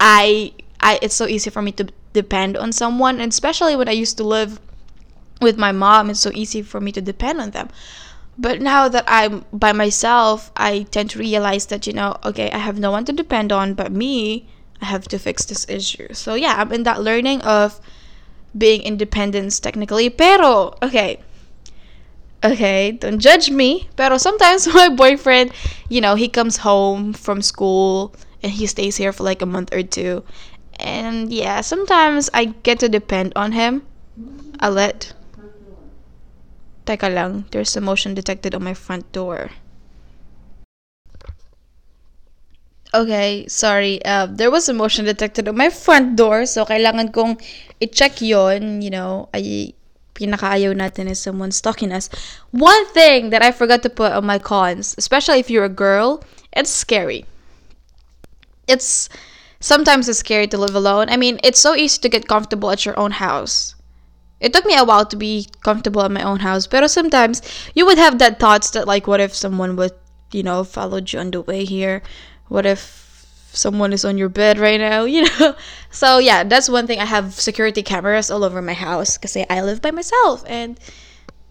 I, 0.00 0.52
I, 0.80 0.98
it's 1.02 1.14
so 1.14 1.26
easy 1.26 1.50
for 1.50 1.60
me 1.60 1.72
to 1.72 1.88
depend 2.12 2.56
on 2.56 2.72
someone, 2.72 3.20
and 3.20 3.32
especially 3.32 3.76
when 3.76 3.88
I 3.88 3.92
used 3.92 4.16
to 4.18 4.24
live 4.24 4.60
with 5.40 5.58
my 5.58 5.72
mom, 5.72 6.10
it's 6.10 6.20
so 6.20 6.30
easy 6.34 6.62
for 6.62 6.80
me 6.80 6.92
to 6.92 7.00
depend 7.00 7.40
on 7.40 7.50
them. 7.50 7.68
But 8.38 8.62
now 8.62 8.88
that 8.88 9.04
I'm 9.06 9.44
by 9.52 9.72
myself, 9.72 10.50
I 10.56 10.86
tend 10.90 11.10
to 11.10 11.18
realize 11.18 11.66
that, 11.66 11.86
you 11.86 11.92
know, 11.92 12.16
okay, 12.24 12.50
I 12.50 12.58
have 12.58 12.78
no 12.78 12.90
one 12.90 13.04
to 13.06 13.12
depend 13.12 13.52
on 13.52 13.74
but 13.74 13.92
me. 13.92 14.48
I 14.80 14.86
have 14.86 15.06
to 15.08 15.18
fix 15.18 15.44
this 15.44 15.68
issue. 15.68 16.12
So 16.12 16.34
yeah, 16.34 16.54
I'm 16.56 16.72
in 16.72 16.82
that 16.84 17.02
learning 17.02 17.42
of 17.42 17.80
being 18.56 18.82
independence 18.82 19.60
technically. 19.60 20.08
Pero, 20.08 20.74
okay. 20.82 21.20
Okay, 22.42 22.92
don't 22.92 23.20
judge 23.20 23.50
me. 23.50 23.88
Pero 23.96 24.16
sometimes 24.16 24.66
my 24.74 24.88
boyfriend, 24.88 25.52
you 25.88 26.00
know, 26.00 26.14
he 26.14 26.28
comes 26.28 26.58
home 26.58 27.12
from 27.12 27.42
school 27.42 28.14
and 28.42 28.50
he 28.50 28.66
stays 28.66 28.96
here 28.96 29.12
for 29.12 29.22
like 29.22 29.42
a 29.42 29.46
month 29.46 29.72
or 29.72 29.82
two. 29.82 30.24
And 30.82 31.32
yeah, 31.32 31.60
sometimes 31.62 32.28
I 32.34 32.46
get 32.66 32.80
to 32.80 32.88
depend 32.88 33.32
on 33.36 33.52
him 33.52 33.86
a 34.58 34.70
lot. 34.70 35.14
Teka 36.84 37.14
lang, 37.14 37.46
there's 37.52 37.76
a 37.76 37.80
motion 37.80 38.14
detected 38.14 38.54
on 38.54 38.64
my 38.64 38.74
front 38.74 39.10
door. 39.12 39.50
Okay, 42.92 43.46
sorry. 43.46 44.04
Uh, 44.04 44.26
there 44.26 44.50
was 44.50 44.68
a 44.68 44.74
motion 44.74 45.06
detected 45.06 45.48
on 45.48 45.56
my 45.56 45.70
front 45.70 46.16
door, 46.16 46.44
so 46.44 46.66
kailangan 46.66 47.14
kong 47.14 47.40
i-check 47.80 48.20
yon. 48.20 48.82
You 48.82 48.90
know, 48.90 49.28
ay 49.32 49.72
pinakaayaw 50.12 50.76
natin 50.76 51.08
is 51.08 51.22
someone 51.22 51.54
stalking 51.54 51.94
us. 51.94 52.10
One 52.50 52.84
thing 52.92 53.30
that 53.30 53.40
I 53.40 53.54
forgot 53.54 53.82
to 53.84 53.88
put 53.88 54.12
on 54.12 54.26
my 54.26 54.38
cons, 54.38 54.94
especially 54.98 55.38
if 55.38 55.48
you're 55.48 55.64
a 55.64 55.72
girl, 55.72 56.20
it's 56.52 56.68
scary. 56.68 57.24
It's 58.68 59.08
sometimes 59.62 60.10
it's 60.10 60.18
scary 60.18 60.50
to 60.50 60.58
live 60.58 60.74
alone. 60.74 61.08
I 61.08 61.16
mean, 61.16 61.38
it's 61.46 61.62
so 61.62 61.78
easy 61.78 62.02
to 62.02 62.10
get 62.10 62.28
comfortable 62.28 62.68
at 62.74 62.84
your 62.84 62.98
own 62.98 63.22
house. 63.22 63.78
It 64.42 64.52
took 64.52 64.66
me 64.66 64.74
a 64.76 64.82
while 64.82 65.06
to 65.06 65.16
be 65.16 65.46
comfortable 65.62 66.02
at 66.02 66.10
my 66.10 66.26
own 66.26 66.42
house, 66.42 66.66
but 66.66 66.82
sometimes 66.90 67.40
you 67.72 67.86
would 67.86 67.96
have 67.96 68.18
that 68.18 68.42
thoughts 68.42 68.74
that 68.74 68.90
like, 68.90 69.06
what 69.06 69.22
if 69.22 69.32
someone 69.32 69.78
would, 69.78 69.94
you 70.34 70.42
know, 70.42 70.66
follow 70.66 70.98
you 70.98 71.22
on 71.22 71.30
the 71.30 71.40
way 71.40 71.64
here? 71.64 72.02
what 72.52 72.68
if 72.68 73.24
someone 73.56 73.92
is 73.96 74.04
on 74.04 74.20
your 74.20 74.28
bed 74.28 74.58
right 74.60 74.78
now 74.78 75.04
you 75.14 75.24
know 75.24 75.56
so 75.90 76.18
yeah 76.18 76.44
that's 76.44 76.68
one 76.68 76.86
thing 76.86 77.00
i 77.00 77.08
have 77.08 77.32
security 77.32 77.82
cameras 77.82 78.30
all 78.30 78.44
over 78.44 78.60
my 78.60 78.76
house 78.76 79.16
kasi 79.16 79.44
i 79.48 79.64
live 79.64 79.80
by 79.80 79.90
myself 79.90 80.44
and 80.46 80.76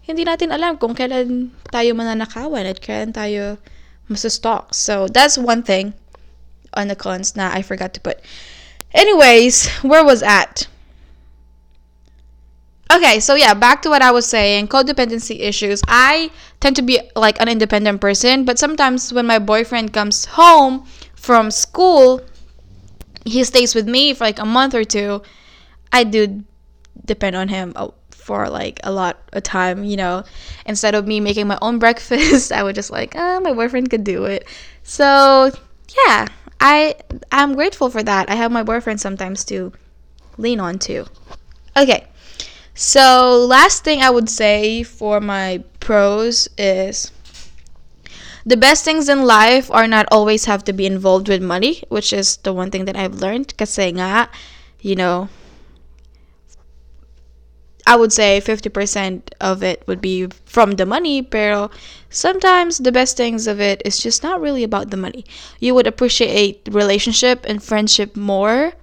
hindi 0.06 0.22
natin 0.22 0.54
alam 0.54 0.78
kung 0.78 0.94
kailan 0.94 1.50
tayo 1.74 1.90
mananakawan 1.94 2.66
at 2.66 2.78
kailan 2.78 3.10
tayo 3.10 3.58
masastalk 4.06 4.70
so 4.70 5.10
that's 5.10 5.34
one 5.34 5.62
thing 5.62 5.94
on 6.74 6.88
the 6.88 6.96
cons 6.96 7.36
na 7.36 7.50
i 7.52 7.62
forgot 7.62 7.94
to 7.94 8.00
put. 8.00 8.20
Anyways 8.92 9.68
where 9.82 10.04
was 10.04 10.22
at? 10.22 10.68
Okay 12.92 13.20
so 13.20 13.34
yeah 13.34 13.54
back 13.54 13.80
to 13.82 13.88
what 13.88 14.02
i 14.02 14.10
was 14.10 14.26
saying 14.26 14.68
codependency 14.68 15.40
issues. 15.40 15.80
I 15.88 16.30
tend 16.60 16.76
to 16.76 16.82
be 16.82 17.00
like 17.16 17.40
an 17.40 17.48
independent 17.48 18.00
person 18.00 18.44
but 18.44 18.58
sometimes 18.58 19.12
when 19.12 19.26
my 19.26 19.38
boyfriend 19.38 19.92
comes 19.92 20.26
home 20.36 20.84
from 21.14 21.50
school 21.50 22.20
he 23.24 23.44
stays 23.44 23.74
with 23.74 23.88
me 23.88 24.12
for 24.12 24.24
like 24.24 24.38
a 24.38 24.44
month 24.44 24.74
or 24.74 24.84
two 24.84 25.22
i 25.92 26.02
do 26.04 26.42
depend 27.04 27.36
on 27.36 27.48
him 27.48 27.72
uh, 27.76 27.88
for 28.10 28.48
like 28.48 28.80
a 28.84 28.92
lot 28.92 29.18
of 29.32 29.42
time 29.42 29.84
you 29.84 29.96
know? 29.96 30.22
Instead 30.66 30.94
of 30.94 31.06
me 31.06 31.18
making 31.20 31.46
my 31.46 31.58
own 31.62 31.78
breakfast 31.82 32.52
i 32.52 32.62
would 32.62 32.74
just 32.74 32.90
like 32.90 33.14
oh, 33.16 33.40
my 33.40 33.52
boyfriend 33.52 33.90
could 33.90 34.04
do 34.04 34.24
it. 34.24 34.44
So 34.82 35.50
yeah 36.06 36.26
i 36.62 36.94
i'm 37.30 37.54
grateful 37.58 37.90
for 37.90 38.02
that 38.02 38.30
i 38.30 38.34
have 38.34 38.50
my 38.50 38.62
boyfriend 38.62 39.00
sometimes 39.00 39.44
to 39.44 39.72
lean 40.38 40.60
on 40.60 40.78
to 40.78 41.04
okay 41.76 42.06
so, 42.74 43.44
last 43.44 43.84
thing 43.84 44.00
I 44.00 44.08
would 44.08 44.30
say 44.30 44.82
for 44.82 45.20
my 45.20 45.62
pros 45.80 46.48
is 46.56 47.12
the 48.46 48.56
best 48.56 48.84
things 48.84 49.08
in 49.08 49.24
life 49.24 49.70
are 49.70 49.86
not 49.86 50.06
always 50.10 50.46
have 50.46 50.64
to 50.64 50.72
be 50.72 50.86
involved 50.86 51.28
with 51.28 51.42
money, 51.42 51.82
which 51.90 52.12
is 52.12 52.38
the 52.38 52.52
one 52.52 52.70
thing 52.70 52.86
that 52.86 52.96
I've 52.96 53.16
learned. 53.20 53.54
Kasi 53.58 53.92
nga, 53.92 54.30
you 54.80 54.96
know, 54.96 55.28
I 57.86 57.96
would 57.96 58.12
say 58.12 58.40
50% 58.40 59.30
of 59.40 59.62
it 59.62 59.84
would 59.86 60.00
be 60.00 60.28
from 60.46 60.72
the 60.72 60.86
money, 60.86 61.20
pero 61.20 61.70
sometimes 62.12 62.78
the 62.78 62.92
best 62.92 63.16
things 63.16 63.46
of 63.46 63.60
it 63.60 63.82
is 63.84 63.98
just 63.98 64.22
not 64.22 64.40
really 64.40 64.62
about 64.62 64.90
the 64.90 64.96
money. 64.96 65.24
You 65.58 65.74
would 65.74 65.86
appreciate 65.88 66.68
relationship 66.70 67.44
and 67.48 67.62
friendship 67.62 68.14
more. 68.16 68.74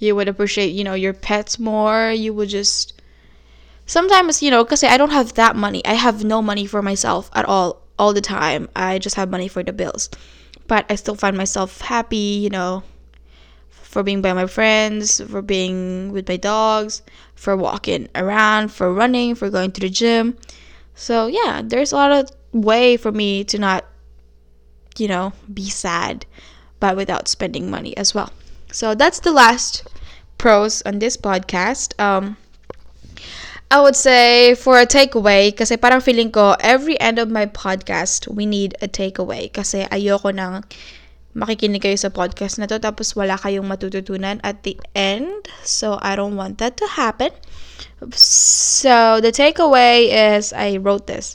You 0.00 0.14
would 0.16 0.28
appreciate, 0.28 0.74
you 0.74 0.84
know, 0.84 0.94
your 0.94 1.14
pets 1.14 1.58
more. 1.58 2.10
You 2.10 2.34
would 2.34 2.50
just 2.50 2.94
sometimes 3.86 4.42
you 4.42 4.50
know 4.50 4.64
because 4.64 4.82
i 4.82 4.96
don't 4.96 5.10
have 5.10 5.34
that 5.34 5.56
money 5.56 5.84
i 5.84 5.92
have 5.94 6.24
no 6.24 6.40
money 6.40 6.66
for 6.66 6.80
myself 6.82 7.30
at 7.34 7.44
all 7.44 7.82
all 7.98 8.12
the 8.12 8.20
time 8.20 8.68
i 8.74 8.98
just 8.98 9.16
have 9.16 9.30
money 9.30 9.48
for 9.48 9.62
the 9.62 9.72
bills 9.72 10.08
but 10.66 10.86
i 10.88 10.94
still 10.94 11.14
find 11.14 11.36
myself 11.36 11.80
happy 11.82 12.16
you 12.16 12.48
know 12.48 12.82
for 13.68 14.02
being 14.02 14.22
by 14.22 14.32
my 14.32 14.46
friends 14.46 15.20
for 15.28 15.42
being 15.42 16.10
with 16.12 16.26
my 16.28 16.36
dogs 16.36 17.02
for 17.34 17.56
walking 17.56 18.08
around 18.14 18.68
for 18.68 18.92
running 18.92 19.34
for 19.34 19.50
going 19.50 19.70
to 19.70 19.80
the 19.80 19.90
gym 19.90 20.36
so 20.94 21.26
yeah 21.26 21.60
there's 21.62 21.92
a 21.92 21.96
lot 21.96 22.10
of 22.10 22.28
way 22.54 22.96
for 22.96 23.10
me 23.10 23.42
to 23.42 23.58
not 23.58 23.84
you 24.96 25.08
know 25.08 25.34
be 25.52 25.68
sad 25.68 26.24
but 26.78 26.96
without 26.96 27.26
spending 27.26 27.68
money 27.68 27.96
as 27.96 28.14
well 28.14 28.30
so 28.70 28.94
that's 28.94 29.20
the 29.20 29.32
last 29.32 29.82
pros 30.38 30.80
on 30.82 30.98
this 31.00 31.16
podcast 31.16 31.98
um 32.00 32.36
I 33.74 33.80
would 33.80 33.96
say 33.96 34.54
for 34.54 34.78
a 34.78 34.86
takeaway, 34.86 35.50
kasi 35.50 35.74
parang 35.74 35.98
feeling 35.98 36.30
ko, 36.30 36.54
every 36.62 36.94
end 37.00 37.18
of 37.18 37.26
my 37.26 37.50
podcast, 37.50 38.28
we 38.30 38.46
need 38.46 38.76
a 38.78 38.86
takeaway. 38.86 39.50
Kasi 39.50 39.88
ayoko 39.90 40.30
nang 40.30 40.62
makikinig 41.34 41.82
kayo 41.82 41.98
sa 41.98 42.12
podcast 42.12 42.62
na 42.62 42.70
to 42.70 42.78
tapos 42.78 43.18
wala 43.18 43.34
kayong 43.34 43.66
matututunan 43.66 44.38
at 44.46 44.62
the 44.62 44.78
end. 44.94 45.50
So, 45.66 45.98
I 45.98 46.14
don't 46.14 46.38
want 46.38 46.62
that 46.62 46.78
to 46.78 46.86
happen. 46.86 47.34
So, 48.14 49.18
the 49.18 49.34
takeaway 49.34 50.12
is 50.38 50.54
I 50.54 50.78
wrote 50.78 51.10
this. 51.10 51.34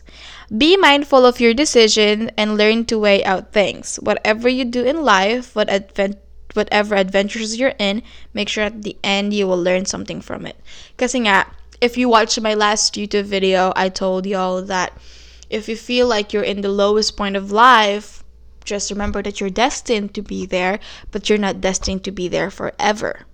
Be 0.56 0.78
mindful 0.78 1.26
of 1.26 1.40
your 1.40 1.54
decision 1.54 2.32
and 2.36 2.58
learn 2.58 2.86
to 2.86 2.98
weigh 2.98 3.24
out 3.24 3.54
things. 3.54 3.98
Whatever 4.02 4.50
you 4.50 4.66
do 4.66 4.84
in 4.84 5.04
life, 5.04 5.56
what 5.56 5.70
advent 5.70 6.18
whatever 6.54 6.96
adventures 6.96 7.58
you're 7.58 7.78
in, 7.78 8.02
make 8.34 8.50
sure 8.50 8.64
at 8.64 8.82
the 8.82 8.98
end 9.04 9.34
you 9.34 9.48
will 9.48 9.62
learn 9.62 9.86
something 9.86 10.20
from 10.20 10.48
it. 10.48 10.58
Kasi 10.98 11.20
nga, 11.20 11.46
if 11.80 11.98
you 11.98 12.10
watch 12.10 12.40
my 12.40 12.54
last 12.54 12.96
YouTube 12.96 13.26
video, 13.26 13.72
I 13.76 13.90
told 13.90 14.26
y'all 14.26 14.62
that 14.64 14.98
if 15.50 15.70
you 15.70 15.76
feel 15.76 16.08
like 16.08 16.34
you're 16.34 16.44
in 16.44 16.62
the 16.62 16.70
lowest 16.70 17.16
point 17.16 17.36
of 17.36 17.52
life, 17.52 18.24
just 18.66 18.92
remember 18.92 19.22
that 19.22 19.40
you're 19.40 19.50
destined 19.50 20.14
to 20.14 20.22
be 20.22 20.46
there, 20.46 20.80
but 21.12 21.30
you're 21.30 21.38
not 21.38 21.62
destined 21.62 22.04
to 22.04 22.12
be 22.12 22.28
there 22.28 22.52
forever. 22.52 23.26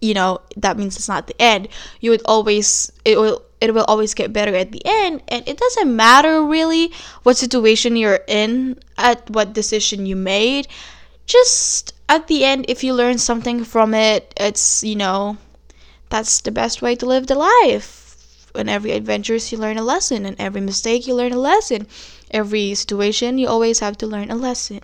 You 0.00 0.14
know, 0.14 0.40
that 0.56 0.78
means 0.78 0.96
it's 0.96 1.08
not 1.08 1.26
the 1.26 1.40
end. 1.40 1.68
You 2.00 2.10
would 2.10 2.22
always 2.24 2.90
it 3.04 3.18
will 3.18 3.44
it 3.60 3.74
will 3.74 3.84
always 3.84 4.14
get 4.14 4.32
better 4.32 4.54
at 4.54 4.72
the 4.72 4.82
end 4.84 5.22
and 5.28 5.46
it 5.46 5.58
doesn't 5.58 5.94
matter 5.94 6.44
really 6.44 6.92
what 7.22 7.36
situation 7.36 7.96
you're 7.96 8.20
in 8.26 8.78
at 8.96 9.28
what 9.30 9.52
decision 9.52 10.06
you 10.06 10.16
made. 10.16 10.66
Just 11.26 11.92
at 12.08 12.26
the 12.26 12.44
end 12.44 12.66
if 12.68 12.82
you 12.82 12.94
learn 12.94 13.18
something 13.18 13.62
from 13.64 13.94
it 13.94 14.32
it's 14.36 14.82
you 14.82 14.96
know 14.96 15.36
that's 16.08 16.40
the 16.40 16.50
best 16.50 16.82
way 16.82 16.96
to 16.96 17.06
live 17.06 17.26
the 17.26 17.34
life. 17.34 18.50
In 18.54 18.68
every 18.68 18.90
adventure 18.90 19.36
you 19.36 19.58
learn 19.58 19.78
a 19.78 19.82
lesson. 19.82 20.26
In 20.26 20.34
every 20.40 20.60
mistake 20.60 21.06
you 21.06 21.14
learn 21.14 21.32
a 21.32 21.38
lesson. 21.38 21.86
Every 22.30 22.74
situation 22.74 23.38
you 23.38 23.46
always 23.46 23.78
have 23.78 23.96
to 23.98 24.06
learn 24.06 24.30
a 24.30 24.34
lesson. 24.34 24.80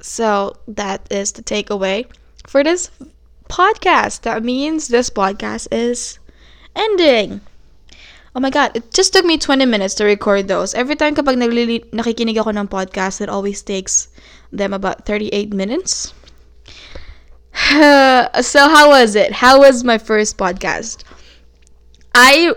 So 0.00 0.56
that 0.68 1.06
is 1.10 1.32
the 1.32 1.42
takeaway 1.42 2.06
for 2.46 2.62
this 2.62 2.90
podcast. 3.48 4.22
That 4.22 4.44
means 4.44 4.88
this 4.88 5.10
podcast 5.10 5.68
is 5.72 6.18
ending. 6.78 7.40
Oh 8.34 8.40
my 8.40 8.50
god, 8.50 8.72
it 8.76 8.94
just 8.94 9.12
took 9.12 9.24
me 9.24 9.36
20 9.36 9.66
minutes 9.66 9.94
to 9.94 10.04
record 10.04 10.46
those. 10.46 10.74
Every 10.74 10.94
time 10.94 11.14
kapag 11.18 11.36
naglili- 11.42 11.90
nakikinig 11.90 12.38
ako 12.38 12.54
ng 12.54 12.68
podcast, 12.70 13.20
it 13.20 13.28
always 13.28 13.62
takes 13.62 14.08
them 14.52 14.72
about 14.72 15.02
38 15.04 15.50
minutes. 15.52 16.14
so 18.40 18.60
how 18.70 18.94
was 18.94 19.16
it? 19.16 19.32
How 19.32 19.58
was 19.58 19.82
my 19.82 19.98
first 19.98 20.38
podcast? 20.38 21.02
I 22.14 22.54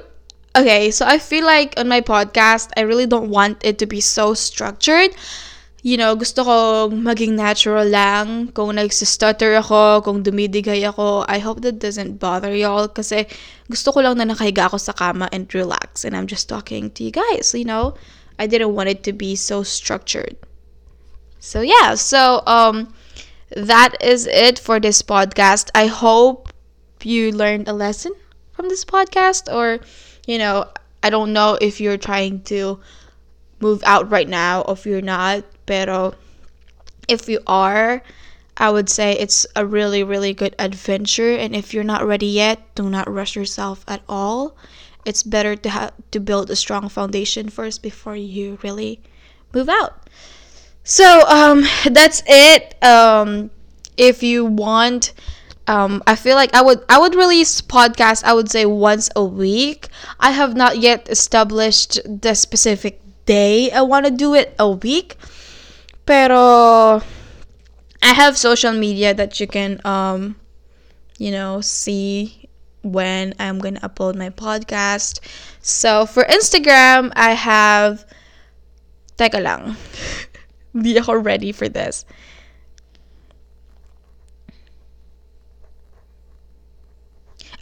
okay, 0.56 0.92
so 0.92 1.06
I 1.06 1.18
feel 1.18 1.46
like 1.46 1.74
on 1.78 1.88
my 1.88 2.02
podcast, 2.02 2.70
I 2.78 2.82
really 2.82 3.08
don't 3.08 3.30
want 3.30 3.66
it 3.66 3.80
to 3.80 3.88
be 3.88 4.02
so 4.02 4.34
structured 4.34 5.16
you 5.82 5.98
know, 5.98 6.16
gusto 6.16 6.46
ko 6.46 6.56
maging 6.94 7.34
natural 7.34 7.86
lang. 7.90 8.54
Kung 8.54 8.78
nagsistutter 8.78 9.58
ako, 9.58 10.06
kung 10.06 10.22
dumidigay 10.22 10.86
ako, 10.86 11.26
I 11.26 11.42
hope 11.42 11.62
that 11.66 11.82
doesn't 11.82 12.22
bother 12.22 12.54
y'all 12.54 12.88
kasi 12.88 13.26
gusto 13.66 13.90
ko 13.92 14.06
lang 14.06 14.22
na 14.22 14.30
nakahiga 14.30 14.70
ako 14.70 14.78
sa 14.78 14.94
kama 14.94 15.26
and 15.34 15.50
relax 15.58 16.06
and 16.06 16.14
I'm 16.16 16.30
just 16.30 16.46
talking 16.46 16.94
to 16.94 17.04
you 17.04 17.10
guys, 17.10 17.54
you 17.58 17.66
know? 17.66 17.98
I 18.38 18.46
didn't 18.46 18.74
want 18.74 18.90
it 18.90 19.02
to 19.10 19.14
be 19.14 19.36
so 19.36 19.64
structured. 19.66 20.38
So 21.42 21.62
yeah, 21.62 21.98
so 21.98 22.46
um 22.46 22.94
that 23.50 23.98
is 24.02 24.30
it 24.30 24.62
for 24.62 24.80
this 24.80 25.02
podcast. 25.02 25.74
I 25.74 25.90
hope 25.90 26.54
you 27.02 27.34
learned 27.34 27.68
a 27.68 27.74
lesson 27.74 28.14
from 28.54 28.70
this 28.70 28.86
podcast 28.86 29.50
or 29.52 29.82
you 30.30 30.38
know, 30.38 30.70
I 31.02 31.10
don't 31.10 31.34
know 31.34 31.58
if 31.60 31.82
you're 31.82 31.98
trying 31.98 32.46
to 32.54 32.78
move 33.60 33.82
out 33.86 34.10
right 34.14 34.30
now 34.30 34.62
or 34.62 34.74
if 34.74 34.86
you're 34.86 35.02
not 35.02 35.42
Pero 35.66 36.16
if 37.08 37.28
you 37.30 37.40
are, 37.48 38.04
I 38.58 38.70
would 38.70 38.90
say 38.90 39.14
it's 39.14 39.46
a 39.56 39.66
really, 39.66 40.04
really 40.04 40.34
good 40.34 40.56
adventure. 40.60 41.36
And 41.36 41.56
if 41.56 41.74
you're 41.74 41.84
not 41.84 42.06
ready 42.06 42.28
yet, 42.28 42.60
do 42.76 42.90
not 42.90 43.12
rush 43.12 43.36
yourself 43.36 43.84
at 43.88 44.02
all. 44.08 44.56
It's 45.06 45.24
better 45.24 45.56
to 45.56 45.70
have 45.70 45.94
to 46.12 46.20
build 46.20 46.50
a 46.52 46.56
strong 46.56 46.90
foundation 46.90 47.50
first 47.50 47.82
before 47.82 48.16
you 48.16 48.60
really 48.62 49.02
move 49.54 49.70
out. 49.70 50.08
So 50.84 51.26
um, 51.28 51.66
that's 51.90 52.24
it. 52.28 52.82
Um, 52.84 53.50
if 53.98 54.22
you 54.22 54.46
want, 54.46 55.14
um, 55.68 56.04
I 56.06 56.16
feel 56.16 56.36
like 56.36 56.54
I 56.54 56.62
would 56.62 56.84
I 56.90 57.00
would 57.00 57.16
release 57.16 57.62
podcast. 57.62 58.24
I 58.24 58.34
would 58.34 58.50
say 58.50 58.66
once 58.66 59.10
a 59.16 59.24
week. 59.24 59.90
I 60.20 60.32
have 60.32 60.56
not 60.56 60.80
yet 60.80 61.10
established 61.10 62.00
the 62.06 62.36
specific 62.36 63.02
day 63.26 63.72
I 63.72 63.82
want 63.82 64.06
to 64.06 64.12
do 64.12 64.34
it 64.34 64.56
a 64.58 64.70
week 64.70 65.16
Pero 66.06 67.02
I 68.02 68.14
have 68.14 68.38
social 68.38 68.74
media 68.74 69.14
that 69.14 69.40
you 69.40 69.48
can 69.48 69.80
um 69.86 70.36
you 71.18 71.32
know 71.32 71.62
see 71.62 72.42
when 72.82 73.34
I'm 73.38 73.60
going 73.60 73.76
to 73.76 73.82
upload 73.82 74.16
my 74.16 74.30
podcast. 74.30 75.20
So 75.62 76.06
for 76.06 76.24
Instagram, 76.24 77.14
I 77.16 77.34
have 77.34 78.06
Teka 79.18 79.42
lang. 79.42 79.78
Hindi 80.74 80.98
ako 80.98 81.22
ready 81.22 81.52
for 81.52 81.70
this. 81.70 82.06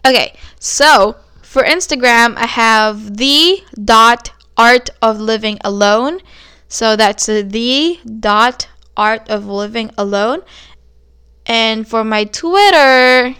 Okay, 0.06 0.34
so 0.60 1.18
for 1.44 1.64
Instagram, 1.64 2.38
I 2.38 2.48
have 2.48 3.18
the 3.18 3.62
dot 3.76 4.32
art 4.56 4.90
of 5.02 5.20
living 5.20 5.58
alone. 5.66 6.20
So 6.70 6.96
that's 6.96 7.26
the 7.26 8.00
dot 8.20 8.70
art 8.96 9.30
of 9.30 9.48
living 9.48 9.92
alone. 9.98 10.42
And 11.46 11.88
for 11.88 12.04
my 12.04 12.26
Twitter, 12.26 13.36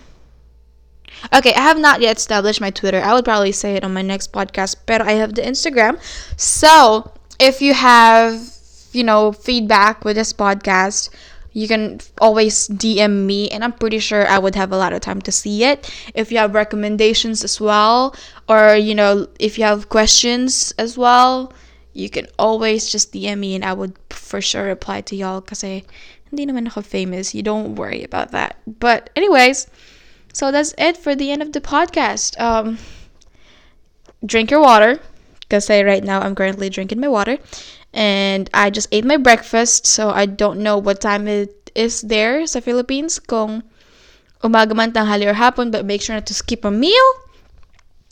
okay, 1.32 1.54
I 1.54 1.62
have 1.62 1.78
not 1.78 2.02
yet 2.02 2.18
established 2.18 2.60
my 2.60 2.72
Twitter. 2.72 3.00
I 3.00 3.14
would 3.14 3.26
probably 3.26 3.52
say 3.52 3.76
it 3.76 3.84
on 3.84 3.94
my 3.94 4.02
next 4.02 4.34
podcast, 4.34 4.78
but 4.88 5.02
I 5.02 5.12
have 5.14 5.36
the 5.36 5.44
Instagram. 5.44 6.02
So 6.38 7.12
if 7.40 7.62
you 7.62 7.76
have, 7.76 8.42
you 8.94 9.04
know, 9.04 9.32
feedback 9.32 10.04
with 10.04 10.16
this 10.16 10.34
podcast, 10.34 11.10
you 11.54 11.68
can 11.68 12.00
always 12.20 12.68
DM 12.68 13.26
me, 13.26 13.50
and 13.50 13.64
I'm 13.64 13.74
pretty 13.74 14.00
sure 14.00 14.28
I 14.28 14.38
would 14.38 14.56
have 14.56 14.72
a 14.72 14.78
lot 14.78 14.94
of 14.94 15.02
time 15.02 15.22
to 15.22 15.32
see 15.32 15.64
it. 15.64 15.90
If 16.14 16.32
you 16.32 16.38
have 16.38 16.54
recommendations 16.54 17.44
as 17.44 17.60
well, 17.60 18.16
or 18.48 18.76
you 18.76 18.94
know, 18.96 19.28
if 19.40 19.58
you 19.58 19.66
have 19.66 19.90
questions 19.90 20.74
as 20.78 20.98
well, 20.98 21.52
you 21.94 22.10
can 22.10 22.28
always 22.38 22.92
just 22.92 23.14
DM 23.14 23.40
me 23.40 23.56
and 23.56 23.66
I 23.66 23.74
would 23.74 23.98
for 24.10 24.42
sure 24.42 24.66
reply 24.66 25.02
to 25.02 25.16
y'all 25.16 25.44
hindi 26.30 26.46
naman 26.46 26.70
ako 26.70 26.82
famous. 26.82 27.34
You 27.34 27.42
don't 27.42 27.76
worry 27.76 28.04
about 28.04 28.32
that. 28.32 28.58
But 28.68 29.10
anyways, 29.16 29.66
so 30.32 30.52
that's 30.52 30.74
it 30.78 30.96
for 30.96 31.16
the 31.16 31.32
end 31.32 31.42
of 31.42 31.54
the 31.54 31.62
podcast. 31.62 32.40
Um 32.40 32.78
drink 34.26 34.52
your 34.52 34.62
water 34.62 35.00
kasi 35.50 35.82
right 35.82 36.04
now 36.04 36.20
I'm 36.22 36.36
currently 36.36 36.70
drinking 36.70 37.00
my 37.00 37.08
water 37.08 37.40
and 37.94 38.50
I 38.54 38.70
just 38.70 38.88
ate 38.92 39.06
my 39.06 39.18
breakfast 39.18 39.88
so 39.88 40.12
I 40.12 40.26
don't 40.28 40.60
know 40.60 40.78
what 40.78 41.02
time 41.02 41.28
it 41.28 41.72
is 41.74 42.02
there 42.02 42.46
sa 42.46 42.60
Philippines 42.60 43.18
kung 43.18 43.64
umaga 44.44 44.76
man 44.76 44.92
tanghali 44.92 45.26
or 45.26 45.34
hapon 45.34 45.72
but 45.72 45.88
make 45.88 46.04
sure 46.04 46.16
not 46.16 46.28
to 46.28 46.36
skip 46.36 46.68
a 46.68 46.72
meal 46.72 47.10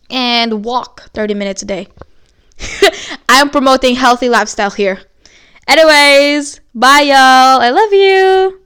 and 0.10 0.64
walk 0.64 1.12
30 1.14 1.36
minutes 1.36 1.62
a 1.62 1.68
day. 1.68 1.88
I'm 3.30 3.50
promoting 3.50 3.96
healthy 3.96 4.30
lifestyle 4.30 4.72
here. 4.72 5.00
Anyways, 5.68 6.62
bye 6.74 7.02
y'all. 7.02 7.62
I 7.62 7.70
love 7.70 7.94
you. 7.94 8.62